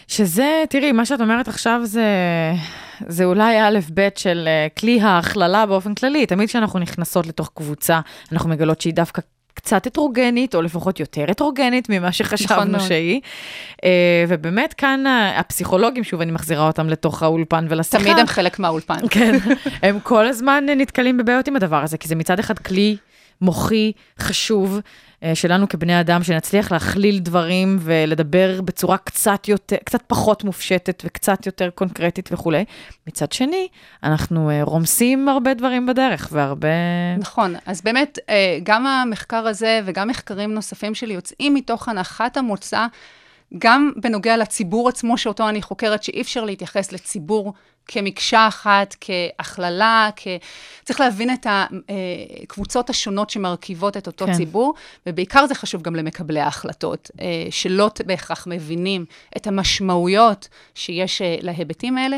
[0.09, 2.05] שזה, תראי, מה שאת אומרת עכשיו זה,
[3.07, 6.27] זה אולי א' ב' של אה, כלי ההכללה באופן כללי.
[6.27, 8.01] תמיד כשאנחנו נכנסות לתוך קבוצה,
[8.33, 9.23] אנחנו מגלות שהיא דווקא
[9.55, 12.89] קצת הטרוגנית, או לפחות יותר הטרוגנית ממה נכון שחשבנו מאוד.
[12.89, 13.21] שהיא.
[13.85, 15.05] אה, ובאמת כאן
[15.37, 18.03] הפסיכולוגים, שוב, אני מחזירה אותם לתוך האולפן ולשיחה.
[18.05, 19.09] תמיד הם חלק מהאולפן.
[19.11, 19.39] כן,
[19.83, 22.97] הם כל הזמן נתקלים בבעיות עם הדבר הזה, כי זה מצד אחד כלי
[23.41, 24.81] מוחי חשוב
[25.35, 31.71] שלנו כבני אדם, שנצליח להכליל דברים ולדבר בצורה קצת יותר, קצת פחות מופשטת וקצת יותר
[31.71, 32.65] קונקרטית וכולי.
[33.07, 33.69] מצד שני,
[34.03, 36.69] אנחנו אה, רומסים הרבה דברים בדרך והרבה...
[37.19, 42.87] נכון, אז באמת, אה, גם המחקר הזה וגם מחקרים נוספים שלי יוצאים מתוך הנחת המוצא,
[43.59, 47.53] גם בנוגע לציבור עצמו, שאותו אני חוקרת, שאי אפשר להתייחס לציבור
[47.89, 50.27] כמקשה אחת, כהכללה, כ...
[50.85, 51.47] צריך להבין את
[52.43, 54.33] הקבוצות השונות שמרכיבות את אותו כן.
[54.33, 54.75] ציבור,
[55.07, 59.05] ובעיקר זה חשוב גם למקבלי ההחלטות, אה, שלא בהכרח מבינים
[59.37, 62.17] את המשמעויות שיש אה, להיבטים האלה.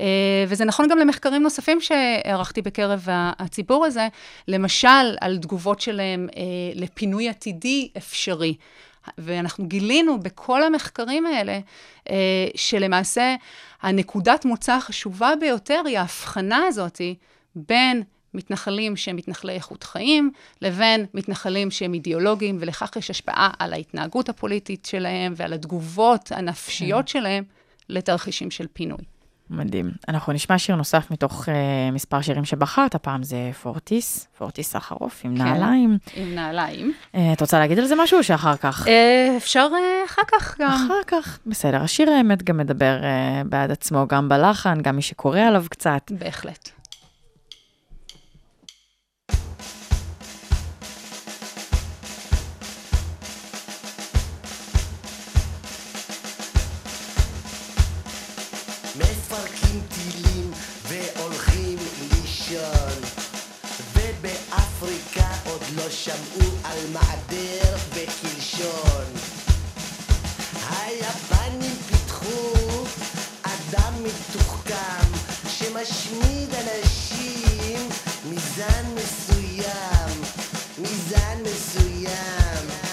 [0.00, 0.06] אה,
[0.48, 4.08] וזה נכון גם למחקרים נוספים שערכתי בקרב הציבור הזה,
[4.48, 6.42] למשל, על תגובות שלהם אה,
[6.74, 8.54] לפינוי עתידי אפשרי.
[9.18, 11.58] ואנחנו גילינו בכל המחקרים האלה,
[12.10, 13.34] אה, שלמעשה
[13.82, 17.00] הנקודת מוצא החשובה ביותר היא ההבחנה הזאת
[17.54, 18.02] בין
[18.34, 20.30] מתנחלים שהם מתנחלי איכות חיים,
[20.62, 27.44] לבין מתנחלים שהם אידיאולוגיים, ולכך יש השפעה על ההתנהגות הפוליטית שלהם ועל התגובות הנפשיות שלהם
[27.88, 29.15] לתרחישים של פינוי.
[29.50, 29.90] מדהים.
[30.08, 31.50] אנחנו נשמע שיר נוסף מתוך uh,
[31.92, 35.42] מספר שירים שבחרת, הפעם זה פורטיס, פורטיס סחרוף עם כן.
[35.44, 35.98] נעליים.
[36.14, 36.92] עם נעליים.
[37.14, 38.88] Uh, את רוצה להגיד על זה משהו או שאחר כך?
[38.88, 40.70] אה, אפשר אה, אחר כך גם.
[40.70, 41.82] אחר כך, בסדר.
[41.82, 46.12] השיר האמת גם מדבר uh, בעד עצמו, גם בלחן, גם מי שקורא עליו קצת.
[46.18, 46.70] בהחלט.
[65.90, 69.04] שמעו על מעדר וקלשון
[70.70, 72.52] היפנים פיתחו
[73.42, 75.12] אדם מתוחכם
[75.48, 77.88] שמשמיד אנשים
[78.30, 80.22] מזן מסוים
[80.78, 82.85] מזן מסוים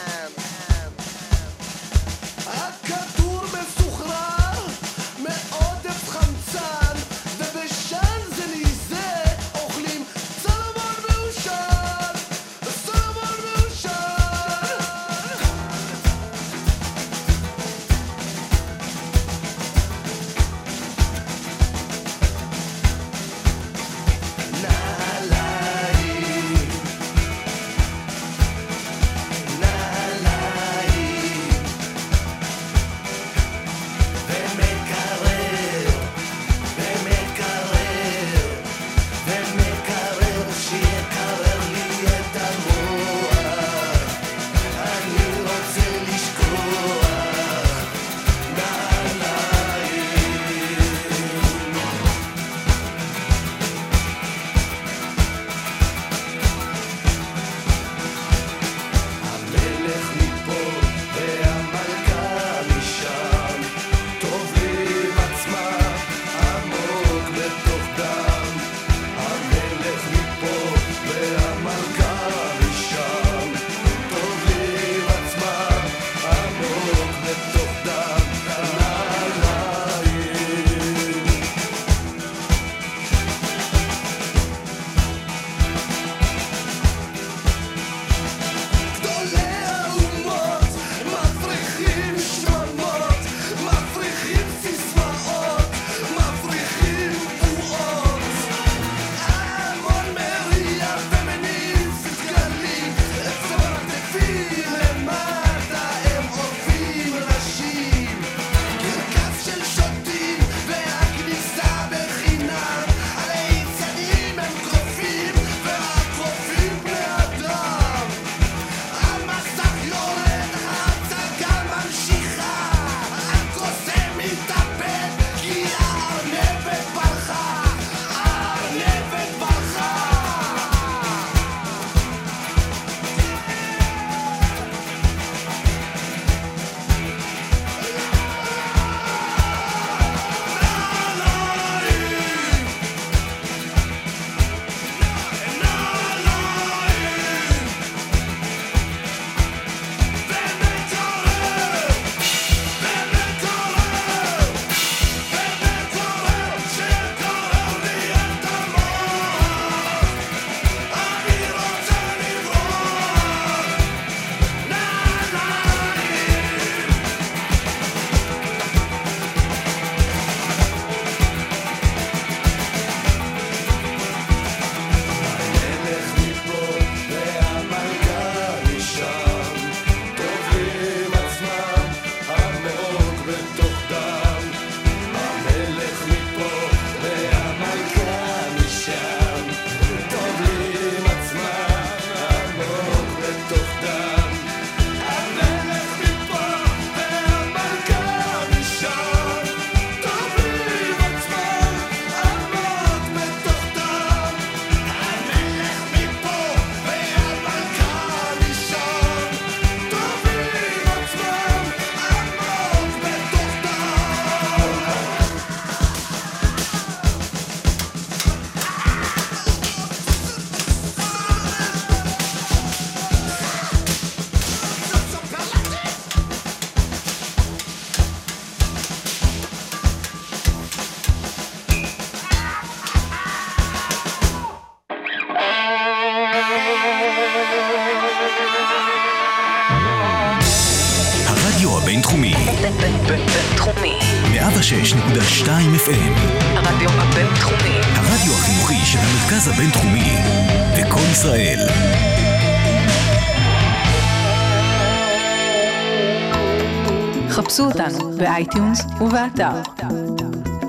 [258.17, 259.62] ב iTunes ובאתר.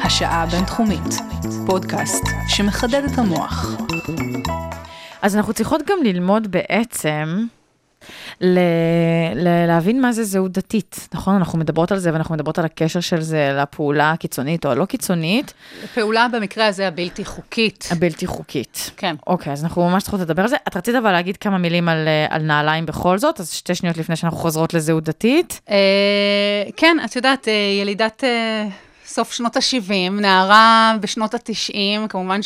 [0.02, 1.14] השעה הבינתחומית,
[1.66, 3.76] פודקאסט שמחדד את המוח.
[5.22, 7.46] אז אנחנו צריכות גם ללמוד בעצם
[8.44, 8.59] ל-
[9.35, 11.35] ל- להבין מה זה זהות דתית, נכון?
[11.35, 15.54] אנחנו מדברות על זה ואנחנו מדברות על הקשר של זה לפעולה הקיצונית או הלא קיצונית,
[15.94, 17.88] פעולה במקרה הזה הבלתי חוקית.
[17.90, 18.90] הבלתי חוקית.
[18.96, 19.16] כן.
[19.26, 20.57] אוקיי, אז אנחנו ממש צריכות לדבר על זה.
[20.68, 23.96] את רצית אבל להגיד כמה מילים על, אה, על נעליים בכל זאת, אז שתי שניות
[23.96, 25.61] לפני שאנחנו חוזרות לזהות דתית.
[25.70, 25.76] אה,
[26.76, 28.68] כן, את יודעת, אה, ילידת אה,
[29.14, 32.40] סוף שנות ה-70, נערה בשנות ה-90, כמובן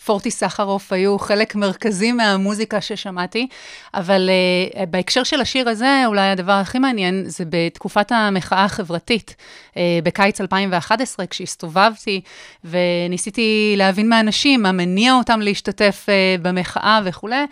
[0.00, 3.48] שפורטי סחרוף היו חלק מרכזי מהמוזיקה ששמעתי,
[3.94, 4.30] אבל
[4.76, 9.36] אה, בהקשר של השיר הזה, אולי הדבר הכי מעניין זה בתקופת המחאה החברתית,
[9.76, 12.20] אה, בקיץ 2011, כשהסתובבתי
[12.64, 17.44] וניסיתי להבין מהאנשים, מה מניע אותם להשתתף אה, במחאה וכולי.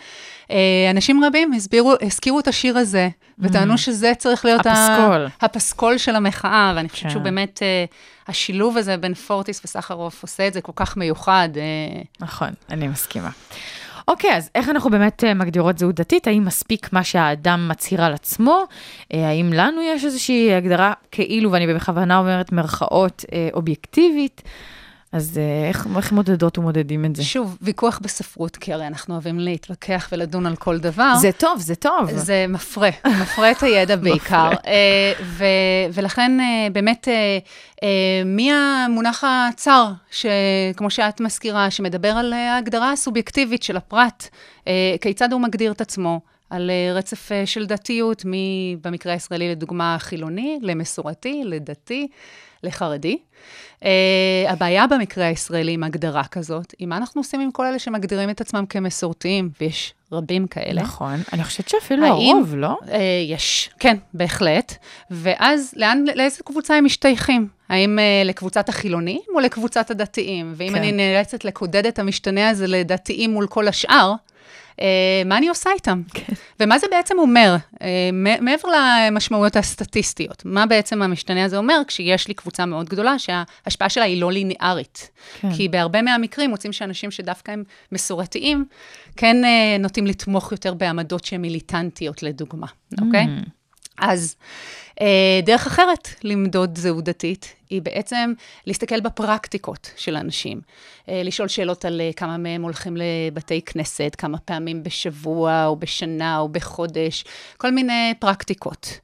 [0.91, 5.27] אנשים רבים הסבירו, הזכירו את השיר הזה, וטענו שזה צריך להיות ה- הפסקול.
[5.41, 7.09] הפסקול של המחאה, ואני חושבת כן.
[7.09, 7.85] שהוא באמת, אה,
[8.27, 11.49] השילוב הזה בין פורטיס וסחרוף עושה את זה כל כך מיוחד.
[11.55, 13.29] אה, נכון, אני מסכימה.
[14.07, 16.27] אוקיי, אז איך אנחנו באמת אה, מגדירות זהות דתית?
[16.27, 18.63] האם מספיק מה שהאדם מצהיר על עצמו?
[19.13, 24.41] אה, האם לנו יש איזושהי הגדרה כאילו, ואני בכוונה אומרת מרכאות, אה, אובייקטיבית?
[25.11, 27.23] אז אה, איך, איך מודדות ומודדים את זה?
[27.23, 31.15] שוב, ויכוח בספרות, כי הרי אנחנו אוהבים להתווכח ולדון על כל דבר.
[31.15, 32.11] זה טוב, זה טוב.
[32.11, 32.89] זה מפרה,
[33.21, 34.49] מפרה את הידע בעיקר.
[34.67, 35.45] אה, ו-
[35.93, 37.07] ולכן אה, באמת,
[38.25, 44.27] מי המונח הצר, שכמו שאת מזכירה, שמדבר על ההגדרה הסובייקטיבית של הפרט,
[45.01, 46.19] כיצד הוא מגדיר את עצמו?
[46.49, 48.31] על רצף של דתיות, מ-
[48.81, 52.07] במקרה הישראלי לדוגמה חילוני, למסורתי, לדתי,
[52.67, 53.17] לחרדי.
[53.79, 53.83] Uh,
[54.47, 58.41] הבעיה במקרה הישראלי עם הגדרה כזאת, היא מה אנחנו עושים עם כל אלה שמגדירים את
[58.41, 60.81] עצמם כמסורתיים, ויש רבים כאלה.
[60.81, 62.77] נכון, אני חושבת שאפילו האם- הרוב, לא?
[62.85, 62.89] Uh,
[63.27, 64.75] יש, כן, בהחלט.
[65.11, 67.47] ואז לאן, לאיזה קבוצה הם משתייכים?
[67.69, 70.53] האם uh, לקבוצת החילונים או לקבוצת הדתיים?
[70.55, 70.75] ואם כן.
[70.75, 74.13] אני נאלצת לקודד את המשתנה הזה לדתיים מול כל השאר,
[75.25, 76.01] מה אני עושה איתם?
[76.13, 76.33] כן.
[76.59, 77.77] ומה זה בעצם אומר, uh,
[78.41, 80.45] מעבר למשמעויות הסטטיסטיות?
[80.45, 85.09] מה בעצם המשתנה הזה אומר כשיש לי קבוצה מאוד גדולה שההשפעה שלה היא לא ליניארית?
[85.41, 85.53] כן.
[85.53, 88.65] כי בהרבה מהמקרים מוצאים שאנשים שדווקא הם מסורתיים,
[89.17, 92.67] כן uh, נוטים לתמוך יותר בעמדות שהן מיליטנטיות, לדוגמה,
[93.01, 93.23] אוקיי?
[93.25, 93.56] Mm.
[93.97, 94.35] אז
[95.01, 98.33] אה, דרך אחרת למדוד זהות דתית, היא בעצם
[98.67, 100.61] להסתכל בפרקטיקות של אנשים.
[101.09, 106.39] אה, לשאול שאלות על אה, כמה מהם הולכים לבתי כנסת, כמה פעמים בשבוע, או בשנה,
[106.39, 107.25] או בחודש,
[107.57, 108.99] כל מיני פרקטיקות.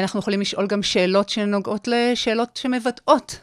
[0.00, 3.40] אנחנו יכולים לשאול גם שאלות שנוגעות לשאלות שמבטאות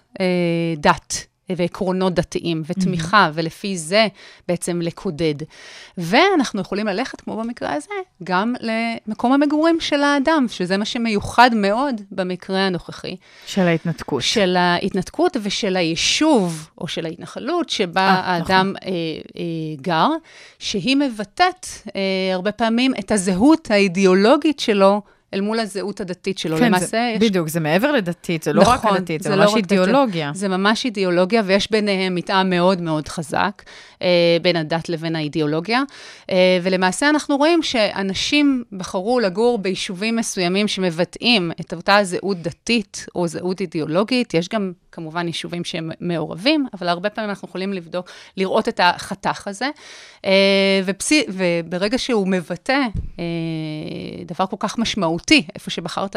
[0.78, 1.33] דת.
[1.50, 4.08] ועקרונות דתיים ותמיכה, ולפי זה
[4.48, 5.36] בעצם לקודד.
[5.98, 12.02] ואנחנו יכולים ללכת, כמו במקרה הזה, גם למקום המגורים של האדם, שזה מה שמיוחד מאוד
[12.12, 13.16] במקרה הנוכחי,
[13.46, 14.22] של ההתנתקות.
[14.24, 19.44] של ההתנתקות ושל היישוב, או של ההתנחלות, שבה אה, האדם אה, אה,
[19.82, 20.08] גר,
[20.60, 21.66] שהיא מבטאת
[21.96, 22.02] אה,
[22.34, 25.02] הרבה פעמים את הזהות האידיאולוגית שלו
[25.34, 26.58] אל מול הזהות הדתית שלו.
[26.58, 29.36] כן, למעשה, זה, יש בדיוק, זה מעבר לדתית, זה לא רק נכון, לדתית, זה, זה
[29.36, 29.80] לא ממש רק דתי.
[29.80, 30.32] אידיאולוגיה.
[30.34, 33.64] זה ממש אידיאולוגיה, ויש ביניהם מתאם מאוד מאוד חזק,
[34.42, 35.84] בין הדת לבין האידיאולוגיה.
[36.30, 43.28] אה, ולמעשה אנחנו רואים שאנשים בחרו לגור ביישובים מסוימים שמבטאים את אותה זהות דתית או
[43.28, 44.34] זהות אידיאולוגית.
[44.34, 49.48] יש גם כמובן יישובים שהם מעורבים, אבל הרבה פעמים אנחנו יכולים לבדוק, לראות את החתך
[49.48, 49.70] הזה.
[50.26, 52.80] אה, ופסי, וברגע שהוא מבטא
[53.20, 53.24] אה,
[54.26, 56.16] דבר כל כך משמעותי, איפה שבחרת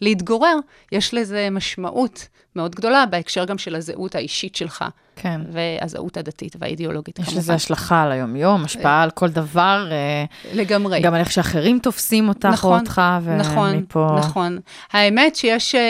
[0.00, 0.56] להתגורר,
[0.92, 2.28] יש לזה משמעות
[2.58, 4.84] מאוד גדולה בהקשר גם של הזהות האישית שלך,
[5.16, 5.40] כן.
[5.52, 7.40] והזהות הדתית והאידיאולוגית, יש כמובן.
[7.40, 11.00] לזה השלחה על היום-יום, השפעה על כל דבר, אה, לגמרי.
[11.00, 13.02] גם על איך שאחרים תופסים אותך או נכון, אותך,
[13.38, 14.16] נכון, ומפה...
[14.18, 14.58] נכון.
[14.92, 15.80] האמת שיש אה,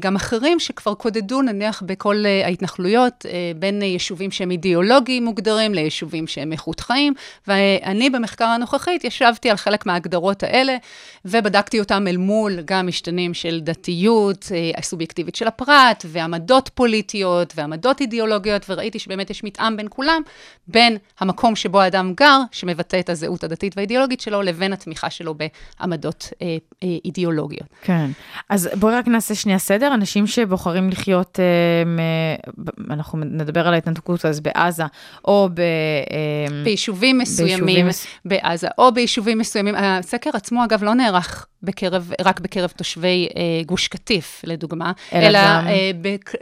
[0.00, 5.74] גם אחרים שכבר קודדו, נניח, בכל אה, ההתנחלויות, אה, בין אה, יישובים שהם אידיאולוגיים מוגדרים
[5.74, 7.14] ליישובים שהם איכות חיים,
[7.46, 10.76] ואני במחקר הנוכחי התיישבתי על חלק מההגדרות האלה,
[11.24, 17.52] ובדקתי אותם אל מול גם משתנים של דתיות, אה, הסובייקטיבית של הפרט, דת ועמדות פוליטיות
[17.56, 20.22] ועמדות אידיאולוגיות, וראיתי שבאמת יש מתאם בין כולם,
[20.68, 26.28] בין המקום שבו האדם גר, שמבטא את הזהות הדתית והאידיאולוגית שלו, לבין התמיכה שלו בעמדות
[26.42, 26.46] אה,
[26.82, 27.68] אה, אידיאולוגיות.
[27.82, 28.06] כן.
[28.48, 29.94] אז בואי רק נעשה שנייה סדר.
[29.94, 31.44] אנשים שבוחרים לחיות, אה,
[31.90, 34.84] מ- אנחנו נדבר על ההתנתקות אז בעזה,
[35.24, 35.60] או ב...
[35.60, 37.86] אה, ביישובים מסוימים ביישובים
[38.24, 39.74] בעזה, או ביישובים מסוימים.
[39.78, 45.38] הסקר עצמו, אגב, לא נערך בקרב, רק בקרב תושבי אה, גוש קטיף, לדוגמה, אלא אלא
[45.44, 45.85] גם- אה,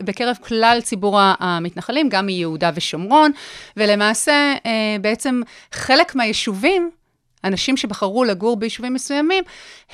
[0.00, 3.30] בקרב כלל ציבור המתנחלים, גם מיהודה ושומרון,
[3.76, 5.40] ולמעשה, אה, בעצם
[5.72, 6.90] חלק מהיישובים,
[7.44, 9.44] אנשים שבחרו לגור ביישובים מסוימים,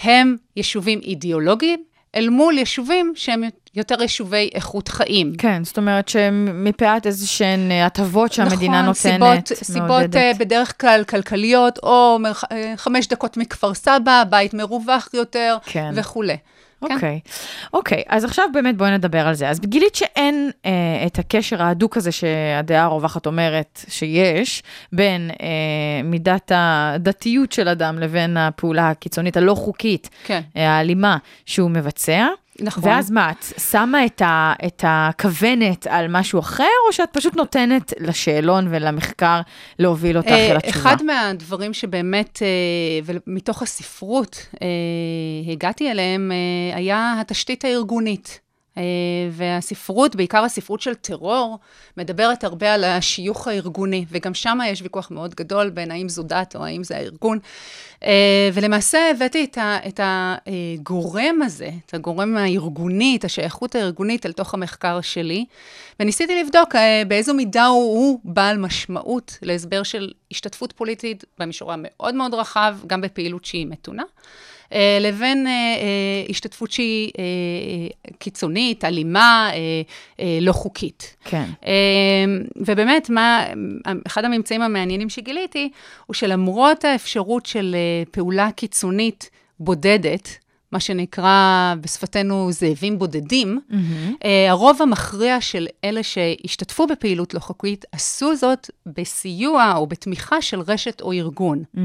[0.03, 1.85] הם יישובים אידיאולוגיים,
[2.15, 3.43] אל מול יישובים שהם
[3.75, 5.33] יותר יישובי איכות חיים.
[5.39, 10.81] כן, זאת אומרת שמפאת איזה שהן אה, הטבות שהמדינה נכון, נותנת, סיבות, סיבות uh, בדרך
[10.81, 12.45] כלל כלכליות, או מרח,
[12.77, 15.93] חמש דקות מכפר סבא, בית מרווח יותר, כן.
[15.95, 16.37] וכולי.
[16.89, 16.95] כן?
[16.95, 17.21] אוקיי,
[17.73, 19.49] אוקיי, אז עכשיו באמת בואי נדבר על זה.
[19.49, 20.71] אז גילית שאין אה,
[21.07, 24.63] את הקשר ההדוק הזה שהדעה הרווחת אומרת שיש,
[24.93, 30.41] בין אה, מידת הדתיות של אדם לבין הפעולה הקיצונית הלא חוקית, כן.
[30.57, 31.17] אה, האלימה
[31.47, 32.27] שהוא מבצע.
[32.61, 32.85] נכון.
[32.85, 37.93] ואז מה, את שמה את, ה, את הכוונת על משהו אחר, או שאת פשוט נותנת
[38.01, 39.41] לשאלון ולמחקר
[39.79, 40.79] להוביל אותך אה, אל התשובה?
[40.79, 44.67] אחד מהדברים שבאמת, אה, ומתוך הספרות אה,
[45.53, 46.33] הגעתי אליהם,
[46.75, 48.41] היה התשתית הארגונית.
[48.79, 48.83] אה,
[49.31, 51.59] והספרות, בעיקר הספרות של טרור,
[51.97, 56.57] מדברת הרבה על השיוך הארגוני, וגם שם יש ויכוח מאוד גדול בין האם זו דת
[56.57, 57.39] או האם זה הארגון.
[58.05, 65.01] אה, ולמעשה הבאתי את, הגורם הזה, את הגורם הארגוני, את השייכות הארגונית אל תוך המחקר
[65.01, 65.45] שלי,
[66.01, 72.15] וניסיתי לבדוק אה, באיזו מידה הוא, הוא בעל משמעות להסבר של השתתפות פוליטית במישור המאוד
[72.15, 74.03] מאוד רחב, גם בפעילות שהיא מתונה.
[74.73, 77.11] אה, לבין אה, אה, השתתפות שהיא
[78.19, 79.51] קיצונית, אלימה,
[80.41, 81.17] לא חוקית.
[81.25, 81.45] כן.
[82.57, 83.47] ובאמת, מה,
[84.07, 85.71] אחד הממצאים המעניינים שגיליתי,
[86.07, 87.77] הוא שלמרות האפשרות של
[88.11, 90.39] פעולה קיצונית בודדת,
[90.73, 94.27] מה שנקרא בשפתנו זאבים בודדים, mm-hmm.
[94.49, 101.01] הרוב המכריע של אלה שהשתתפו בפעילות לא חוקית, עשו זאת בסיוע או בתמיכה של רשת
[101.01, 101.65] או ארגון.
[101.75, 101.79] Mm.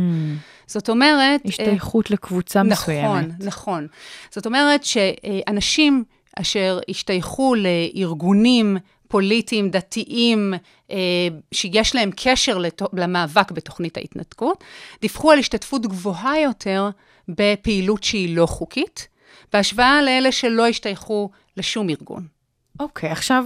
[0.68, 1.42] זאת אומרת...
[1.46, 3.06] השתייכות לקבוצה מסוימת.
[3.06, 3.88] נכון, נכון.
[4.32, 6.04] זאת אומרת שאנשים
[6.40, 8.78] אשר השתייכו לארגונים
[9.08, 10.54] פוליטיים, דתיים,
[10.92, 10.98] אה,
[11.52, 12.58] שיש להם קשר
[12.94, 14.64] למאבק בתוכנית ההתנתקות,
[15.02, 16.90] דיווחו על השתתפות גבוהה יותר
[17.30, 19.08] בפעילות שהיא לא חוקית,
[19.54, 22.28] בהשוואה לאלה שלא השתייכו לשום ארגון.
[22.80, 23.46] אוקיי, okay, עכשיו,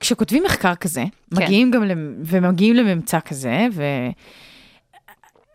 [0.00, 1.04] כשכותבים מחקר כזה,
[1.34, 1.44] כן.
[1.44, 1.82] מגיעים גם,
[2.24, 3.82] ומגיעים לממצא כזה, ו...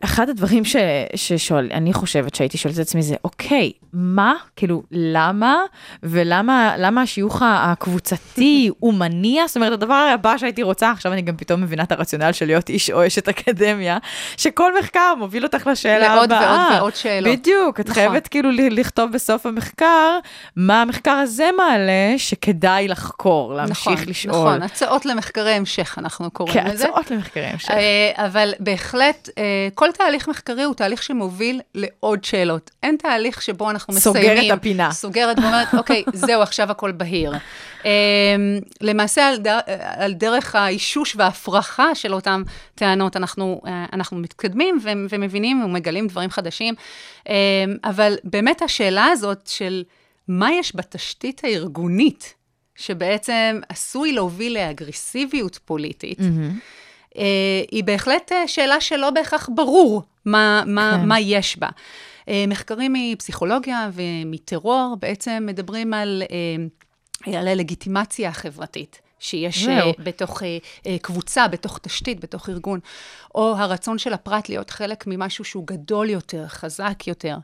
[0.04, 0.76] אחד הדברים ש,
[1.16, 5.56] ששואל, אני חושבת שהייתי שואלת את עצמי זה, אוקיי, מה, כאילו, למה,
[6.04, 9.48] ולמה למה השיוך הקבוצתי הוא מניע?
[9.48, 12.70] זאת אומרת, הדבר הבא שהייתי רוצה, עכשיו אני גם פתאום מבינה את הרציונל של להיות
[12.70, 13.98] איש או אשת אקדמיה,
[14.38, 16.42] שכל מחקר מוביל אותך לשאלה לעוד הבאה.
[16.42, 17.40] לעוד ועוד ועוד שאלות.
[17.40, 17.94] בדיוק, את נכון.
[17.94, 20.20] חייבת כאילו לכתוב בסוף המחקר,
[20.56, 24.36] מה המחקר הזה מעלה שכדאי לחקור, להמשיך נכון, לשאול.
[24.36, 26.84] נכון, הצעות למחקרי המשך, אנחנו קוראים כן, לזה.
[26.84, 27.72] כן, הצעות למחקרי המשך.
[28.16, 29.30] אבל בהחלט,
[29.76, 32.72] כל תהליך מחקרי הוא תהליך שמוביל לעוד שאלות.
[32.84, 34.24] אין תהליך שבו אנחנו מסיימים.
[34.24, 34.92] סוגר את הפינה.
[34.92, 37.34] סוגרת ואומרת, אוקיי, זהו, עכשיו הכל בהיר.
[38.82, 39.60] למעשה, על, דר,
[39.96, 42.42] על דרך האישוש וההפרחה של אותן
[42.76, 43.62] טענות, אנחנו,
[43.94, 44.80] אנחנו מתקדמים
[45.10, 46.74] ומבינים ומגלים דברים חדשים.
[47.84, 49.84] אבל באמת השאלה הזאת של
[50.28, 52.34] מה יש בתשתית הארגונית,
[52.76, 56.83] שבעצם עשוי להוביל לאגרסיביות פוליטית, mm-hmm.
[57.72, 61.08] היא בהחלט שאלה שלא בהכרח ברור מה, מה, כן.
[61.08, 61.70] מה יש בה.
[62.48, 66.24] מחקרים מפסיכולוגיה ומטרור בעצם מדברים על,
[67.26, 69.00] על הלגיטימציה החברתית.
[69.24, 69.94] שיש זהו.
[70.00, 70.42] בתוך
[71.02, 72.80] קבוצה, בתוך תשתית, בתוך ארגון,
[73.36, 77.38] או הרצון של הפרט להיות חלק ממשהו שהוא גדול יותר, חזק יותר.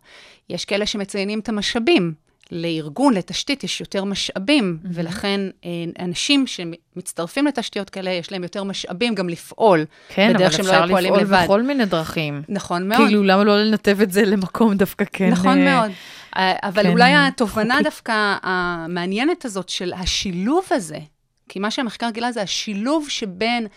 [0.50, 2.14] יש כאלה שמציינים את המשאבים.
[2.52, 4.88] לארגון, לתשתית, יש יותר משאבים, mm-hmm.
[4.94, 5.42] ולכן
[6.00, 9.86] אנשים שמצטרפים לתשתיות כאלה, יש להם יותר משאבים גם לפעול.
[10.10, 11.44] כן, אבל אפשר לא לפעול לבד.
[11.44, 12.42] בכל מיני דרכים.
[12.50, 13.02] נכון מאוד.
[13.08, 15.30] כאילו, למה לא לנתב את זה למקום דווקא כן...
[15.30, 15.92] נכון אה, מאוד.
[16.64, 17.84] אבל כן, אולי התובנה חוקי.
[17.84, 21.00] דווקא המעניינת הזאת של השילוב הזה,
[21.50, 23.68] כי מה שהמחקר גילה זה השילוב שבין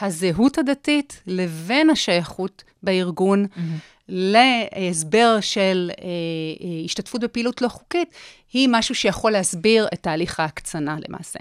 [0.00, 3.60] הזהות הדתית לבין השייכות בארגון, mm-hmm.
[4.10, 8.14] להסבר של אה, אה, השתתפות בפעילות לא חוקית,
[8.52, 11.38] היא משהו שיכול להסביר את תהליך ההקצנה למעשה.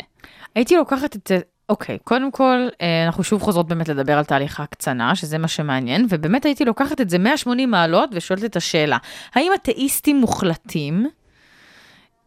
[0.56, 1.40] הייתי לוקחת את זה,
[1.70, 6.06] אוקיי, קודם כל, אה, אנחנו שוב חוזרות באמת לדבר על תהליך ההקצנה, שזה מה שמעניין,
[6.10, 8.98] ובאמת הייתי לוקחת את זה 180 מעלות ושואלת את השאלה,
[9.34, 11.08] האם אתאיסטים מוחלטים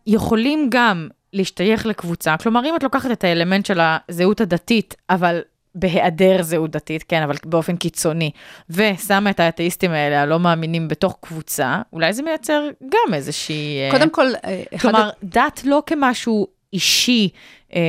[0.07, 5.41] יכולים גם להשתייך לקבוצה, כלומר, אם את לוקחת את האלמנט של הזהות הדתית, אבל
[5.75, 8.31] בהיעדר זהות דתית, כן, אבל באופן קיצוני,
[8.71, 13.79] ושמה את האתאיסטים האלה, הלא מאמינים, בתוך קבוצה, אולי זה מייצר גם איזושהי...
[13.81, 14.91] אה, קודם כל, אה, אחד...
[14.91, 17.29] כלומר, דת לא כמשהו אישי
[17.75, 17.81] אה,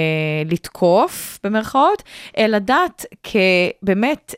[0.45, 2.03] לתקוף, במרכאות,
[2.37, 4.35] אלא דת כבאמת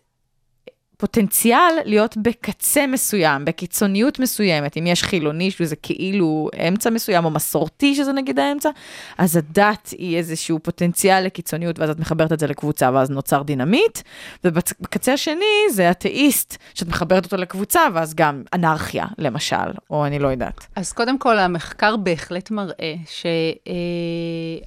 [0.97, 4.77] פוטנציאל להיות בקצה מסוים, בקיצוניות מסוימת.
[4.77, 8.69] אם יש חילוני שזה כאילו אמצע מסוים, או מסורתי שזה נגיד האמצע,
[9.17, 13.99] אז הדת היא איזשהו פוטנציאל לקיצוניות, ואז את מחברת את זה לקבוצה, ואז נוצר דינמיט.
[14.43, 19.55] ובקצה השני זה אתאיסט, שאת מחברת אותו לקבוצה, ואז גם אנרכיה, למשל,
[19.89, 20.67] או אני לא יודעת.
[20.75, 22.95] אז קודם כל, המחקר בהחלט מראה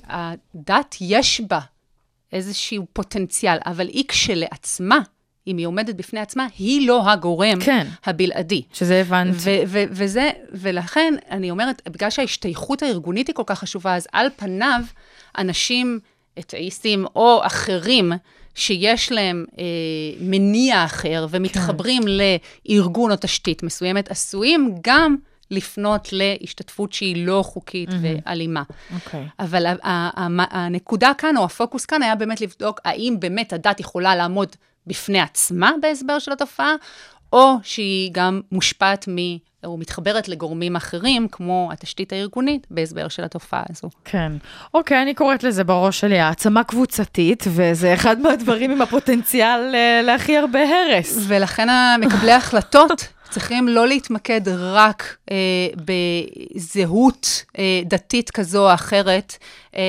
[0.08, 1.60] שהדת יש בה
[2.32, 4.98] איזשהו פוטנציאל, אבל היא כשלעצמה,
[5.48, 7.86] אם היא עומדת בפני עצמה, היא לא הגורם כן.
[8.06, 8.62] הבלעדי.
[8.72, 9.36] שזה הבנתי.
[9.36, 14.26] ו- ו- וזה, ולכן, אני אומרת, בגלל שההשתייכות הארגונית היא כל כך חשובה, אז על
[14.36, 14.80] פניו,
[15.38, 16.00] אנשים
[16.38, 18.12] אתאיסטים או אחרים,
[18.54, 19.64] שיש להם אה,
[20.20, 22.08] מניע אחר ומתחברים כן.
[22.08, 25.16] לארגון או תשתית מסוימת, עשויים גם
[25.50, 28.26] לפנות להשתתפות שהיא לא חוקית mm-hmm.
[28.26, 28.62] ואלימה.
[28.94, 29.26] אוקיי.
[29.38, 33.80] אבל ה- ה- ה- הנקודה כאן, או הפוקוס כאן, היה באמת לבדוק האם באמת הדת
[33.80, 34.56] יכולה לעמוד
[34.88, 36.72] בפני עצמה בהסבר של התופעה,
[37.32, 39.16] או שהיא גם מושפעת מ...
[39.64, 43.90] או מתחברת לגורמים אחרים, כמו התשתית הארגונית, בהסבר של התופעה הזו.
[44.04, 44.32] כן.
[44.74, 50.36] אוקיי, אני קוראת לזה בראש שלי העצמה קבוצתית, וזה אחד מהדברים עם הפוטנציאל אה, להכי
[50.36, 51.18] הרבה הרס.
[51.26, 55.36] ולכן המקבלי ההחלטות צריכים לא להתמקד רק אה,
[56.54, 59.36] בזהות אה, דתית כזו או אחרת,
[59.76, 59.82] אה,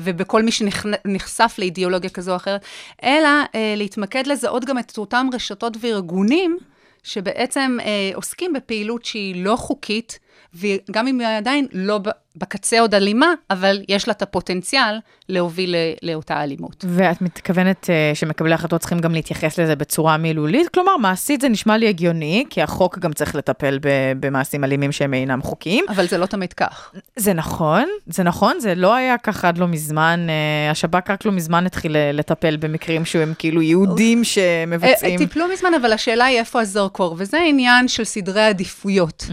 [0.00, 2.64] ובכל מי שנחשף לאידיאולוגיה כזו או אחרת,
[3.02, 6.58] אלא אה, להתמקד לזהות גם את אותם רשתות וארגונים
[7.02, 10.18] שבעצם אה, עוסקים בפעילות שהיא לא חוקית,
[10.54, 12.00] וגם אם היא עדיין לא
[12.36, 16.84] בקצה עוד אלימה, אבל יש לה את הפוטנציאל להוביל לאותה אלימות.
[16.88, 20.68] ואת מתכוונת uh, שמקבלי החלטות צריכים גם להתייחס לזה בצורה מילולית?
[20.68, 23.78] כלומר, מעשית זה נשמע לי הגיוני, כי החוק גם צריך לטפל
[24.20, 25.84] במעשים אלימים שהם אינם חוקיים.
[25.88, 26.92] אבל זה לא תמיד כך.
[27.16, 31.32] זה נכון, זה נכון, זה לא היה ככה עד לא מזמן, uh, השב"כ רק לא
[31.32, 35.18] מזמן התחיל לטפל במקרים שהם כאילו יהודים שמבצעים.
[35.18, 39.26] טיפלו מזמן, אבל השאלה היא איפה הזרקור, וזה עניין של סדרי עדיפויות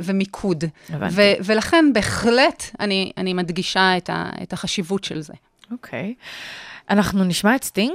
[0.00, 0.64] ומיקוד.
[1.44, 1.84] ולכן,
[2.24, 5.32] בהחלט אני, אני מדגישה את, ה, את החשיבות של זה.
[5.70, 6.14] אוקיי.
[6.18, 6.90] אוקיי.
[6.90, 7.94] אנחנו נשמע את סטינג?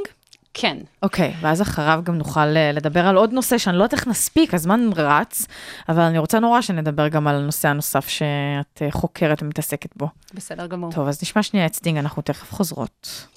[0.54, 0.78] כן.
[1.04, 4.08] אוקיי, אוקיי, ואז אחריו גם נוכל uh, לדבר על עוד נושא שאני לא יודעת איך
[4.08, 5.46] נספיק, הזמן רץ,
[5.90, 10.08] אבל אני רוצה נורא שנדבר גם על הנושא הנוסף שאת uh, חוקרת ומתעסקת בו.
[10.34, 10.92] בסדר גמור.
[10.92, 13.28] טוב, אז נשמע שנייה את סטינג, אנחנו תכף חוזרות.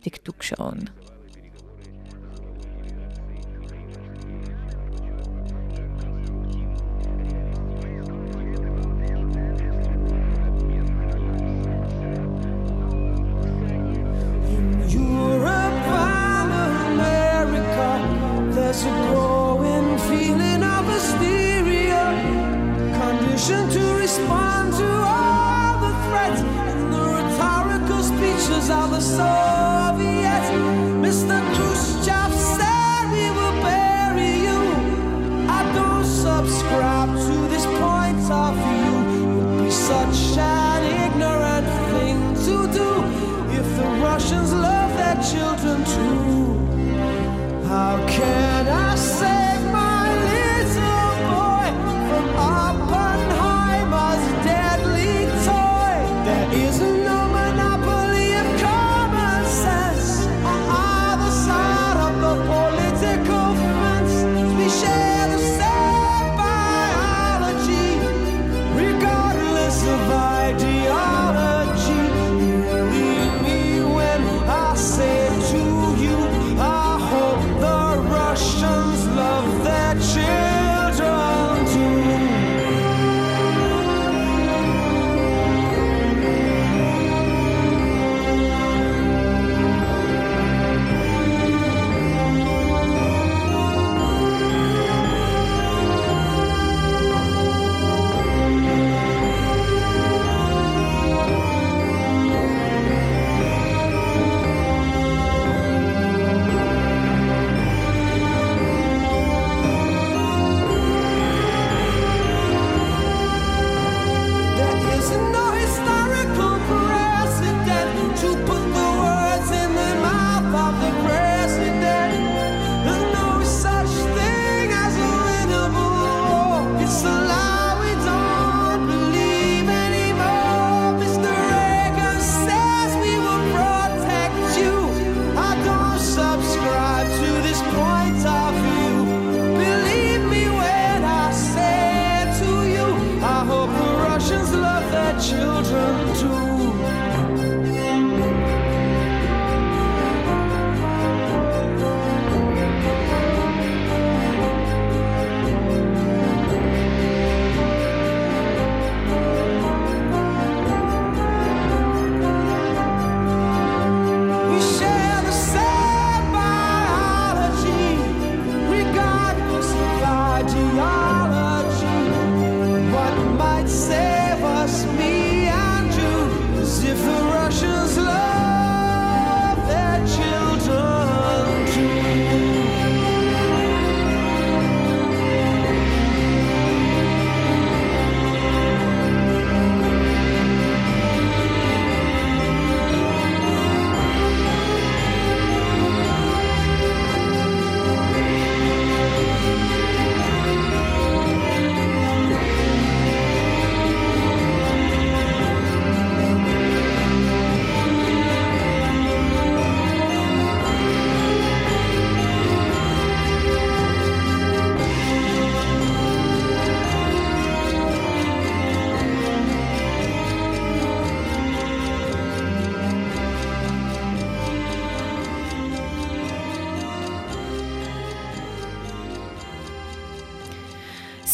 [0.00, 0.78] טקטוק שעון.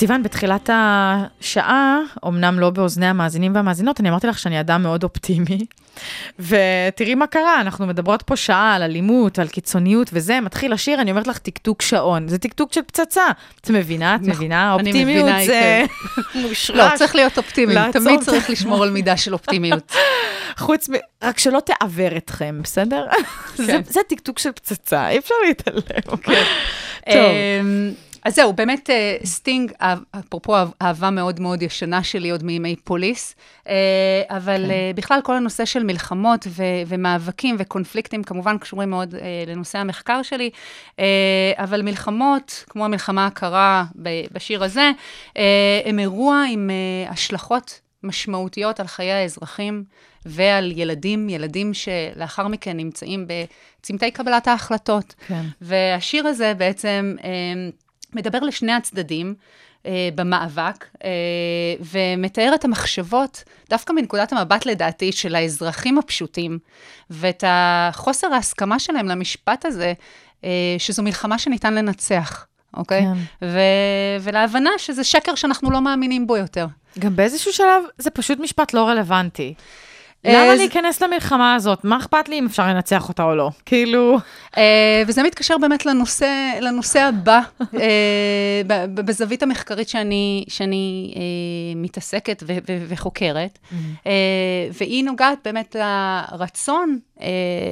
[0.00, 5.58] סיוון, בתחילת השעה, אמנם לא באוזני המאזינים והמאזינות, אני אמרתי לך שאני אדם מאוד אופטימי.
[6.48, 11.10] ותראי מה קרה, אנחנו מדברות פה שעה על אלימות, על קיצוניות וזה, מתחיל השיר, אני
[11.10, 12.28] אומרת לך טקטוק שעון.
[12.28, 13.26] זה טקטוק של פצצה.
[13.60, 14.14] את מבינה?
[14.14, 14.74] את מבינה?
[14.74, 15.84] אני אופטימיות מבינה זה
[16.74, 16.84] לא.
[16.94, 19.92] צריך להיות אופטימי, תמיד צריך לשמור על מידה של אופטימיות.
[20.58, 20.92] חוץ מ...
[21.22, 23.06] רק שלא תעוור אתכם, בסדר?
[23.56, 23.80] כן.
[23.86, 25.80] זה טקטוק של פצצה, אי אפשר להתעלם.
[26.10, 26.20] טוב.
[28.24, 32.76] אז זהו, באמת אה, סטינג, אה, אפרופו אה- אהבה מאוד מאוד ישנה שלי עוד מימי
[32.76, 33.34] פוליס,
[33.68, 33.74] אה,
[34.28, 34.72] אבל כן.
[34.94, 39.14] בכלל כל הנושא של מלחמות ו- ומאבקים וקונפליקטים כמובן קשורים מאוד
[39.46, 40.50] לנושא המחקר שלי,
[41.56, 43.84] אבל מלחמות, כמו המלחמה הקרה
[44.32, 44.90] בשיר הזה,
[45.84, 46.70] הם אירוע עם
[47.08, 49.84] השלכות משמעותיות על חיי האזרחים
[50.26, 53.26] ועל ילדים, ילדים שלאחר מכן נמצאים
[53.80, 55.14] בצמתי קבלת ההחלטות.
[55.26, 55.42] כן.
[55.60, 57.70] והשיר הזה בעצם אה,
[58.14, 59.34] מדבר לשני הצדדים
[59.86, 61.10] אה, במאבק, אה,
[61.80, 66.58] ומתאר את המחשבות, דווקא מנקודת המבט, לדעתי, של האזרחים הפשוטים,
[67.10, 69.92] ואת החוסר ההסכמה שלהם למשפט הזה,
[70.44, 72.46] אה, שזו מלחמה שניתן לנצח,
[72.76, 73.02] אוקיי?
[73.02, 73.46] כן.
[73.46, 76.66] ו- ולהבנה שזה שקר שאנחנו לא מאמינים בו יותר.
[76.98, 79.54] גם באיזשהו שלב זה פשוט משפט לא רלוונטי.
[80.26, 81.84] אה, למה להיכנס למלחמה הזאת?
[81.84, 83.50] מה אכפת לי אם אפשר לנצח אותה או לא?
[83.66, 84.18] כאילו...
[84.58, 91.20] אה, וזה מתקשר באמת לנושא, לנושא הבא, אה, ב- ב- בזווית המחקרית שאני, שאני אה,
[91.76, 93.58] מתעסקת ו- ו- וחוקרת,
[94.06, 94.12] אה,
[94.72, 95.76] והיא נוגעת באמת
[96.32, 97.26] לרצון אה,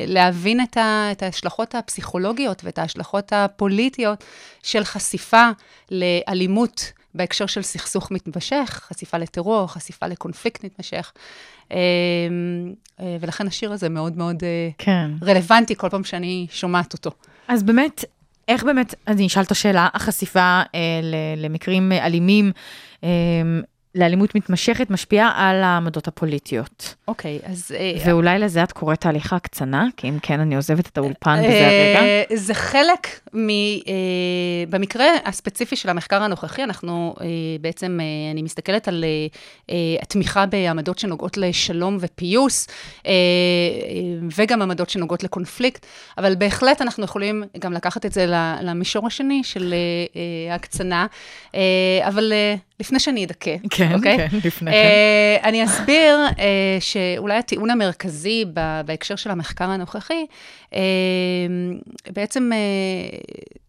[0.06, 4.24] להבין את, ה- את ההשלכות הפסיכולוגיות ואת ההשלכות הפוליטיות
[4.62, 5.48] של חשיפה
[5.90, 11.12] לאלימות בהקשר של סכסוך מתמשך, חשיפה לטרור, חשיפה לקונפליקט מתמשך.
[11.72, 11.76] אה,
[13.00, 15.10] אה, ולכן השיר הזה מאוד מאוד אה, כן.
[15.22, 17.10] רלוונטי כל פעם שאני שומעת אותו.
[17.48, 18.04] אז באמת,
[18.48, 20.64] איך באמת, אני אשאל את השאלה, החשיפה אה,
[21.02, 22.52] ל- למקרים אלימים,
[23.04, 23.08] אה,
[23.94, 26.94] לאלימות מתמשכת, משפיעה על העמדות הפוליטיות.
[27.08, 27.72] אוקיי, אז...
[27.78, 31.48] אה, ואולי לזה את קוראת תהליכה קצנה, כי אם כן, אני עוזבת את האולפן בזה
[31.48, 32.36] אה, הרגע.
[32.36, 33.48] זה חלק מ...
[33.48, 33.54] אה,
[34.70, 37.14] במקרה הספציפי של המחקר הנוכחי, אנחנו
[37.60, 37.98] בעצם,
[38.32, 39.04] אני מסתכלת על
[40.02, 42.66] התמיכה בעמדות שנוגעות לשלום ופיוס,
[44.36, 45.86] וגם עמדות שנוגעות לקונפליקט,
[46.18, 48.26] אבל בהחלט אנחנו יכולים גם לקחת את זה
[48.62, 49.74] למישור השני של
[50.50, 51.06] הקצנה,
[51.54, 52.32] אה, אבל
[52.80, 54.16] לפני שאני אדכא, כן, אוקיי?
[54.16, 54.76] כן, לפני כן.
[54.76, 58.44] אה, אני אסביר אה, שאולי הטיעון המרכזי
[58.84, 60.26] בהקשר של המחקר הנוכחי,
[60.74, 60.80] אה,
[62.10, 62.50] בעצם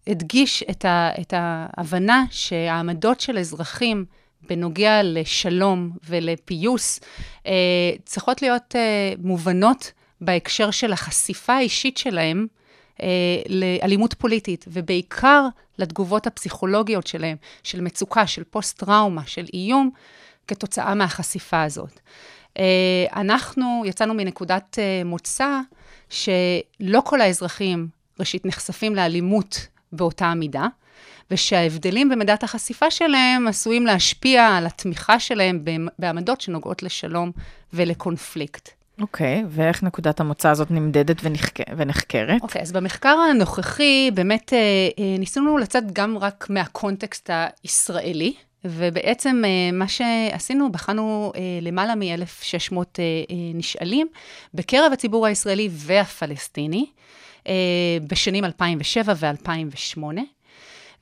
[0.08, 4.06] הדגיש את, ה, את ההבנה שהעמדות של אזרחים
[4.50, 7.00] בנוגע לשלום ולפיוס
[8.06, 8.76] צריכות להיות
[9.18, 9.92] מובנות
[10.22, 12.48] בהקשר של החשיפה האישית שלהם
[13.50, 15.48] לאלימות פוליטית, ובעיקר
[15.78, 19.90] לתגובות הפסיכולוגיות שלהם, של מצוקה, של פוסט-טראומה, של איום,
[20.48, 22.00] כתוצאה מהחשיפה הזאת.
[22.60, 25.60] אה, אנחנו יצאנו מנקודת אה, מוצא
[26.10, 27.88] שלא כל האזרחים,
[28.20, 30.68] ראשית, נחשפים לאלימות באותה המידה,
[31.32, 35.64] ושההבדלים במידת החשיפה שלהם עשויים להשפיע על התמיכה שלהם
[36.00, 37.32] בעמדות שנוגעות לשלום
[37.74, 38.79] ולקונפליקט.
[39.02, 41.60] אוקיי, ואיך נקודת המוצא הזאת נמדדת ונחק...
[41.78, 42.42] ונחקרת?
[42.42, 44.58] אוקיי, אז במחקר הנוכחי באמת אה,
[45.00, 47.30] אה, ניסינו לצאת גם רק מהקונטקסט
[47.64, 48.34] הישראלי,
[48.66, 54.08] ובעצם אה, מה שעשינו, בחנו אה, למעלה מ-1,600 אה, אה, נשאלים
[54.54, 56.86] בקרב הציבור הישראלי והפלסטיני,
[57.48, 57.54] אה,
[58.08, 60.04] בשנים 2007 ו-2008.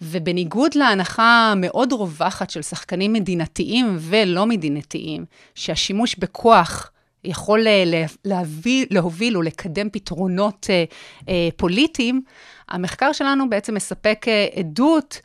[0.01, 5.25] ובניגוד להנחה המאוד רווחת של שחקנים מדינתיים ולא מדינתיים,
[5.55, 6.91] שהשימוש בכוח
[7.23, 10.83] יכול אה, לה- להביא, להוביל ולקדם פתרונות אה,
[11.29, 12.21] אה, פוליטיים,
[12.69, 15.21] המחקר שלנו בעצם מספק עדות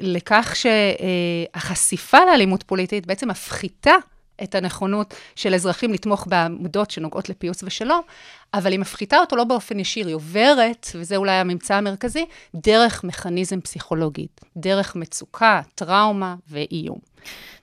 [0.00, 3.92] לכך שהחשיפה לאלימות פוליטית בעצם מפחיתה
[4.42, 8.00] את הנכונות של אזרחים לתמוך בעמדות שנוגעות לפיוס ושלום,
[8.54, 13.60] אבל היא מפחיתה אותו לא באופן ישיר, היא עוברת, וזה אולי הממצא המרכזי, דרך מכניזם
[13.60, 14.26] פסיכולוגי,
[14.56, 16.98] דרך מצוקה, טראומה ואיום.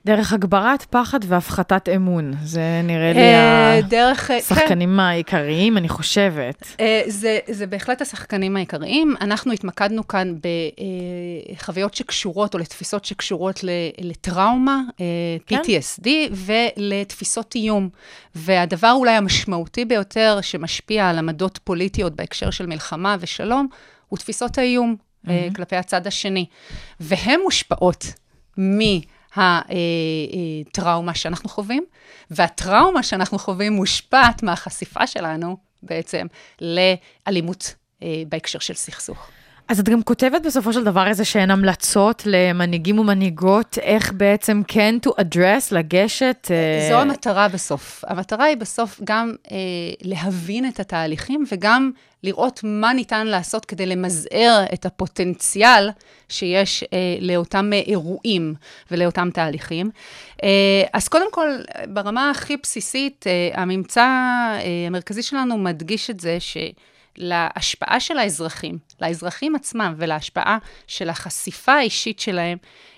[0.06, 4.32] דרך הגברת פחד והפחתת אמון, זה נראה לי אה, דרך...
[4.32, 4.56] אה, כן.
[4.56, 6.68] השחקנים העיקריים, אני חושבת.
[6.80, 9.16] אה, זה, זה בהחלט השחקנים העיקריים.
[9.22, 10.36] אנחנו התמקדנו כאן
[11.56, 13.60] בחוויות שקשורות, או לתפיסות שקשורות
[14.02, 15.06] לטראומה, אה,
[15.48, 15.62] כן.
[15.62, 17.90] PTSD, ולתפיסות איום.
[18.36, 23.68] והדבר אולי המשמעותי ביותר שמשפיע על עמדות פוליטיות בהקשר של מלחמה ושלום,
[24.10, 24.96] הוא תפיסות האיום
[25.30, 26.46] אה, כלפי הצד השני.
[27.00, 28.06] והן מושפעות
[28.60, 28.80] מ...
[29.36, 31.86] הטראומה שאנחנו חווים,
[32.32, 36.28] והטראומה שאנחנו חווים מושפעת מהחשיפה שלנו בעצם
[36.62, 39.30] לאלימות אה, בהקשר של סכסוך.
[39.68, 44.96] אז את גם כותבת בסופו של דבר איזה שהן המלצות למנהיגים ומנהיגות, איך בעצם כן
[45.08, 46.48] to address, לגשת.
[46.52, 48.04] אה, זו המטרה בסוף.
[48.08, 49.58] המטרה היא בסוף גם אה,
[50.02, 51.92] להבין את התהליכים וגם
[52.24, 55.90] לראות מה ניתן לעשות כדי למזער את הפוטנציאל
[56.30, 58.54] שיש אה, לאותם אה, אירועים
[58.92, 59.90] ולאותם תהליכים.
[60.44, 61.50] אה, אז קודם כל,
[61.88, 66.58] ברמה הכי בסיסית, אה, הממצא אה, המרכזי שלנו מדגיש את זה ש...
[67.18, 70.58] להשפעה של האזרחים, לאזרחים עצמם ולהשפעה
[70.88, 72.58] של החשיפה האישית שלהם,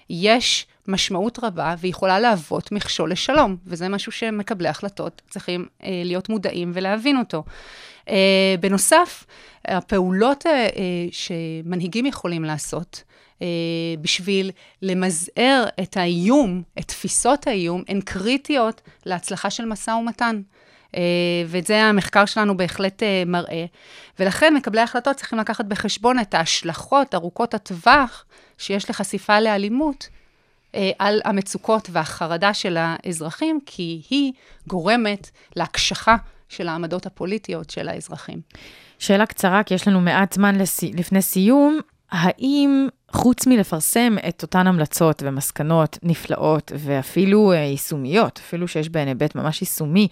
[0.10, 6.72] יש משמעות רבה ויכולה להוות מכשול לשלום, וזה משהו שמקבלי החלטות צריכים אה, להיות מודעים
[6.74, 7.44] ולהבין אותו.
[8.10, 9.26] אה, בנוסף,
[9.68, 10.68] הפעולות אה, אה,
[11.12, 13.04] שמנהיגים יכולים לעשות,
[13.42, 13.48] אה,
[14.02, 14.52] בשביל
[14.82, 20.42] למזער את האיום, את תפיסות האיום, הן קריטיות להצלחה של משא ומתן.
[20.96, 21.02] אה,
[21.48, 23.66] ואת זה המחקר שלנו בהחלט אה, מראה.
[24.20, 28.26] ולכן מקבלי ההחלטות צריכים לקחת בחשבון את ההשלכות ארוכות הטווח
[28.58, 30.10] שיש לחשיפה לאלימות
[30.76, 34.34] אה, על המצוקות והחרדה של האזרחים, כי היא
[34.68, 36.16] גורמת להקשחה
[36.50, 38.42] של העמדות הפוליטיות של האזרחים.
[39.00, 40.56] שאלה קצרה, כי יש לנו מעט זמן.
[40.94, 41.80] לפני סיום.
[42.12, 49.36] האם חוץ מלפרסם את אותן המלצות ומסקנות נפלאות ואפילו אה, יישומיות, אפילו שיש בהן היבט
[49.36, 50.08] ממש יישומי,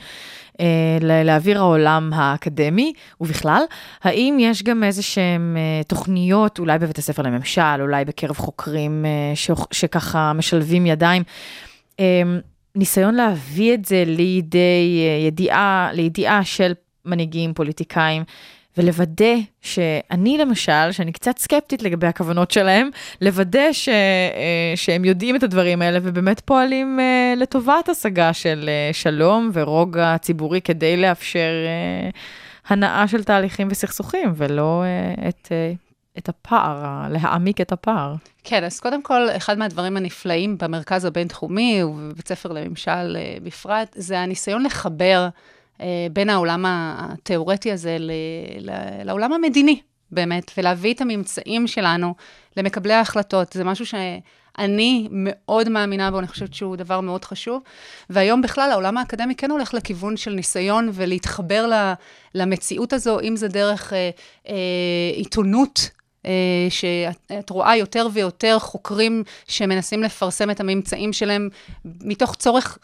[0.60, 3.64] אה, לאוויר העולם האקדמי ובכלל,
[4.04, 9.52] האם יש גם איזה שהן אה, תוכניות, אולי בבית הספר לממשל, אולי בקרב חוקרים ש,
[9.72, 11.24] שככה משלבים ידיים,
[12.00, 12.22] אה,
[12.76, 16.74] ניסיון להביא את זה לידי ידיעה, לידיעה של
[17.06, 18.24] מנהיגים, פוליטיקאים,
[18.78, 22.89] ולוודא שאני למשל, שאני קצת סקפטית לגבי הכוונות שלהם,
[23.21, 28.93] לוודא ש, אה, שהם יודעים את הדברים האלה ובאמת פועלים אה, לטובת השגה של אה,
[28.93, 31.51] שלום ורוגע ציבורי כדי לאפשר
[32.67, 34.84] הנאה של תהליכים וסכסוכים, ולא
[35.30, 35.51] את...
[36.17, 38.15] את הפער, להעמיק את הפער.
[38.43, 44.63] כן, אז קודם כל, אחד מהדברים הנפלאים במרכז הבינתחומי ובבית ספר לממשל בפרט, זה הניסיון
[44.63, 45.28] לחבר
[46.13, 47.97] בין העולם התיאורטי הזה
[49.03, 52.15] לעולם המדיני, באמת, ולהביא את הממצאים שלנו
[52.57, 53.53] למקבלי ההחלטות.
[53.53, 57.61] זה משהו שאני מאוד מאמינה בו, אני חושבת שהוא דבר מאוד חשוב.
[58.09, 61.69] והיום בכלל, העולם האקדמי כן הולך לכיוון של ניסיון ולהתחבר
[62.36, 64.09] למציאות הזו, אם זה דרך אה,
[64.49, 64.55] אה,
[65.15, 65.89] עיתונות.
[66.24, 66.26] Uh,
[66.69, 71.49] שאת רואה יותר ויותר חוקרים שמנסים לפרסם את הממצאים שלהם
[71.86, 72.78] מתוך צורך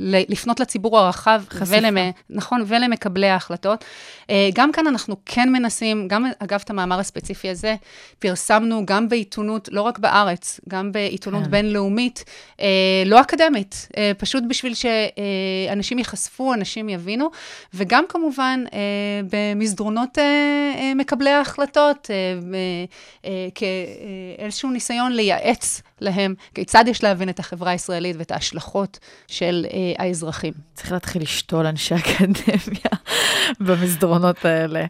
[0.00, 1.96] לפנות לציבור הרחב, ולמ...
[2.30, 3.84] נכון, ולמקבלי ההחלטות.
[4.30, 7.74] אה, גם כאן אנחנו כן מנסים, גם אגב את המאמר הספציפי הזה,
[8.18, 11.50] פרסמנו גם בעיתונות, לא רק בארץ, גם בעיתונות כן.
[11.50, 12.24] בינלאומית,
[12.60, 12.66] אה,
[13.06, 17.30] לא אקדמית, אה, פשוט בשביל שאנשים ייחשפו, אנשים יבינו,
[17.74, 18.64] וגם כמובן
[19.30, 20.18] במסדרונות
[20.96, 22.10] מקבלי ההחלטות,
[24.38, 29.66] כאיזשהו ניסיון לייעץ להם כיצד יש להבין את החברה הישראלית ואת ההשלכות של
[29.98, 30.52] האזרחים.
[30.74, 32.90] צריך להתחיל לשתול אנשי אקדמיה
[33.66, 34.84] במסדרונות האלה.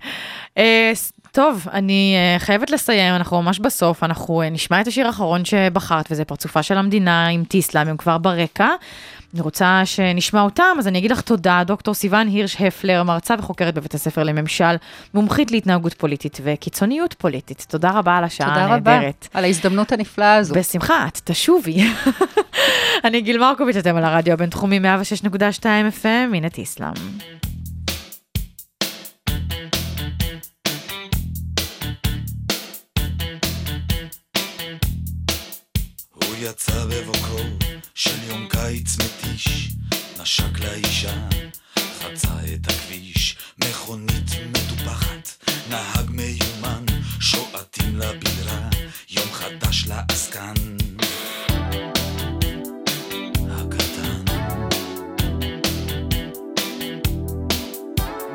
[0.58, 0.92] אה,
[1.32, 6.06] טוב, אני אה, חייבת לסיים, אנחנו ממש בסוף, אנחנו אה, נשמע את השיר האחרון שבחרת,
[6.10, 8.68] וזה פרצופה של המדינה עם טיסלאם, הם כבר ברקע.
[9.34, 13.74] אני רוצה שנשמע אותם, אז אני אגיד לך תודה, דוקטור סיון הירש הפלר, מרצה וחוקרת
[13.74, 14.76] בבית הספר לממשל,
[15.14, 17.66] מומחית להתנהגות פוליטית וקיצוניות פוליטית.
[17.68, 18.78] תודה רבה על השעה הנהדרת.
[18.78, 20.54] תודה רבה, על ההזדמנות הנפלאה הזו.
[20.54, 21.84] בשמחה, את תשובי.
[23.04, 25.62] אני גיל מרקוביץ', אתם על הרדיו הבינתחומי 106.2
[26.02, 26.92] FM, הנה טיסלאם.
[36.42, 37.59] יצא בבוקרו
[38.02, 39.68] של יום קיץ מתיש,
[40.20, 41.14] נשק לאישה,
[41.76, 46.84] חצה את הכביש, מכונית מטופחת, נהג מיומן,
[47.20, 48.68] שועטים לבירה,
[49.10, 50.54] יום חדש לעסקן.
[53.50, 54.24] הקטן.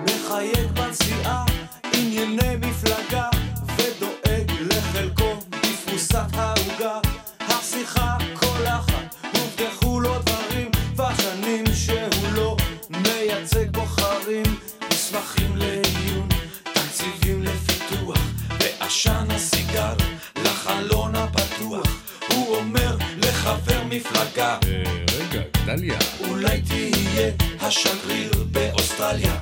[0.04, 1.46] מחייג בנסיעה,
[1.94, 3.30] ענייני מפלגה,
[3.78, 6.55] ודואג לחלקו בפרוסת העוגה.
[15.06, 16.28] מסמכים לעיון,
[16.64, 18.20] תקציבים לפיתוח,
[18.60, 19.94] ועשן הסיגר
[20.44, 21.88] לחלון הפתוח,
[22.30, 24.58] הוא אומר לחבר מפלגה,
[25.18, 25.98] רגע, דליה,
[26.28, 27.32] אולי תהיה
[27.62, 29.40] השגריר באוסטרליה,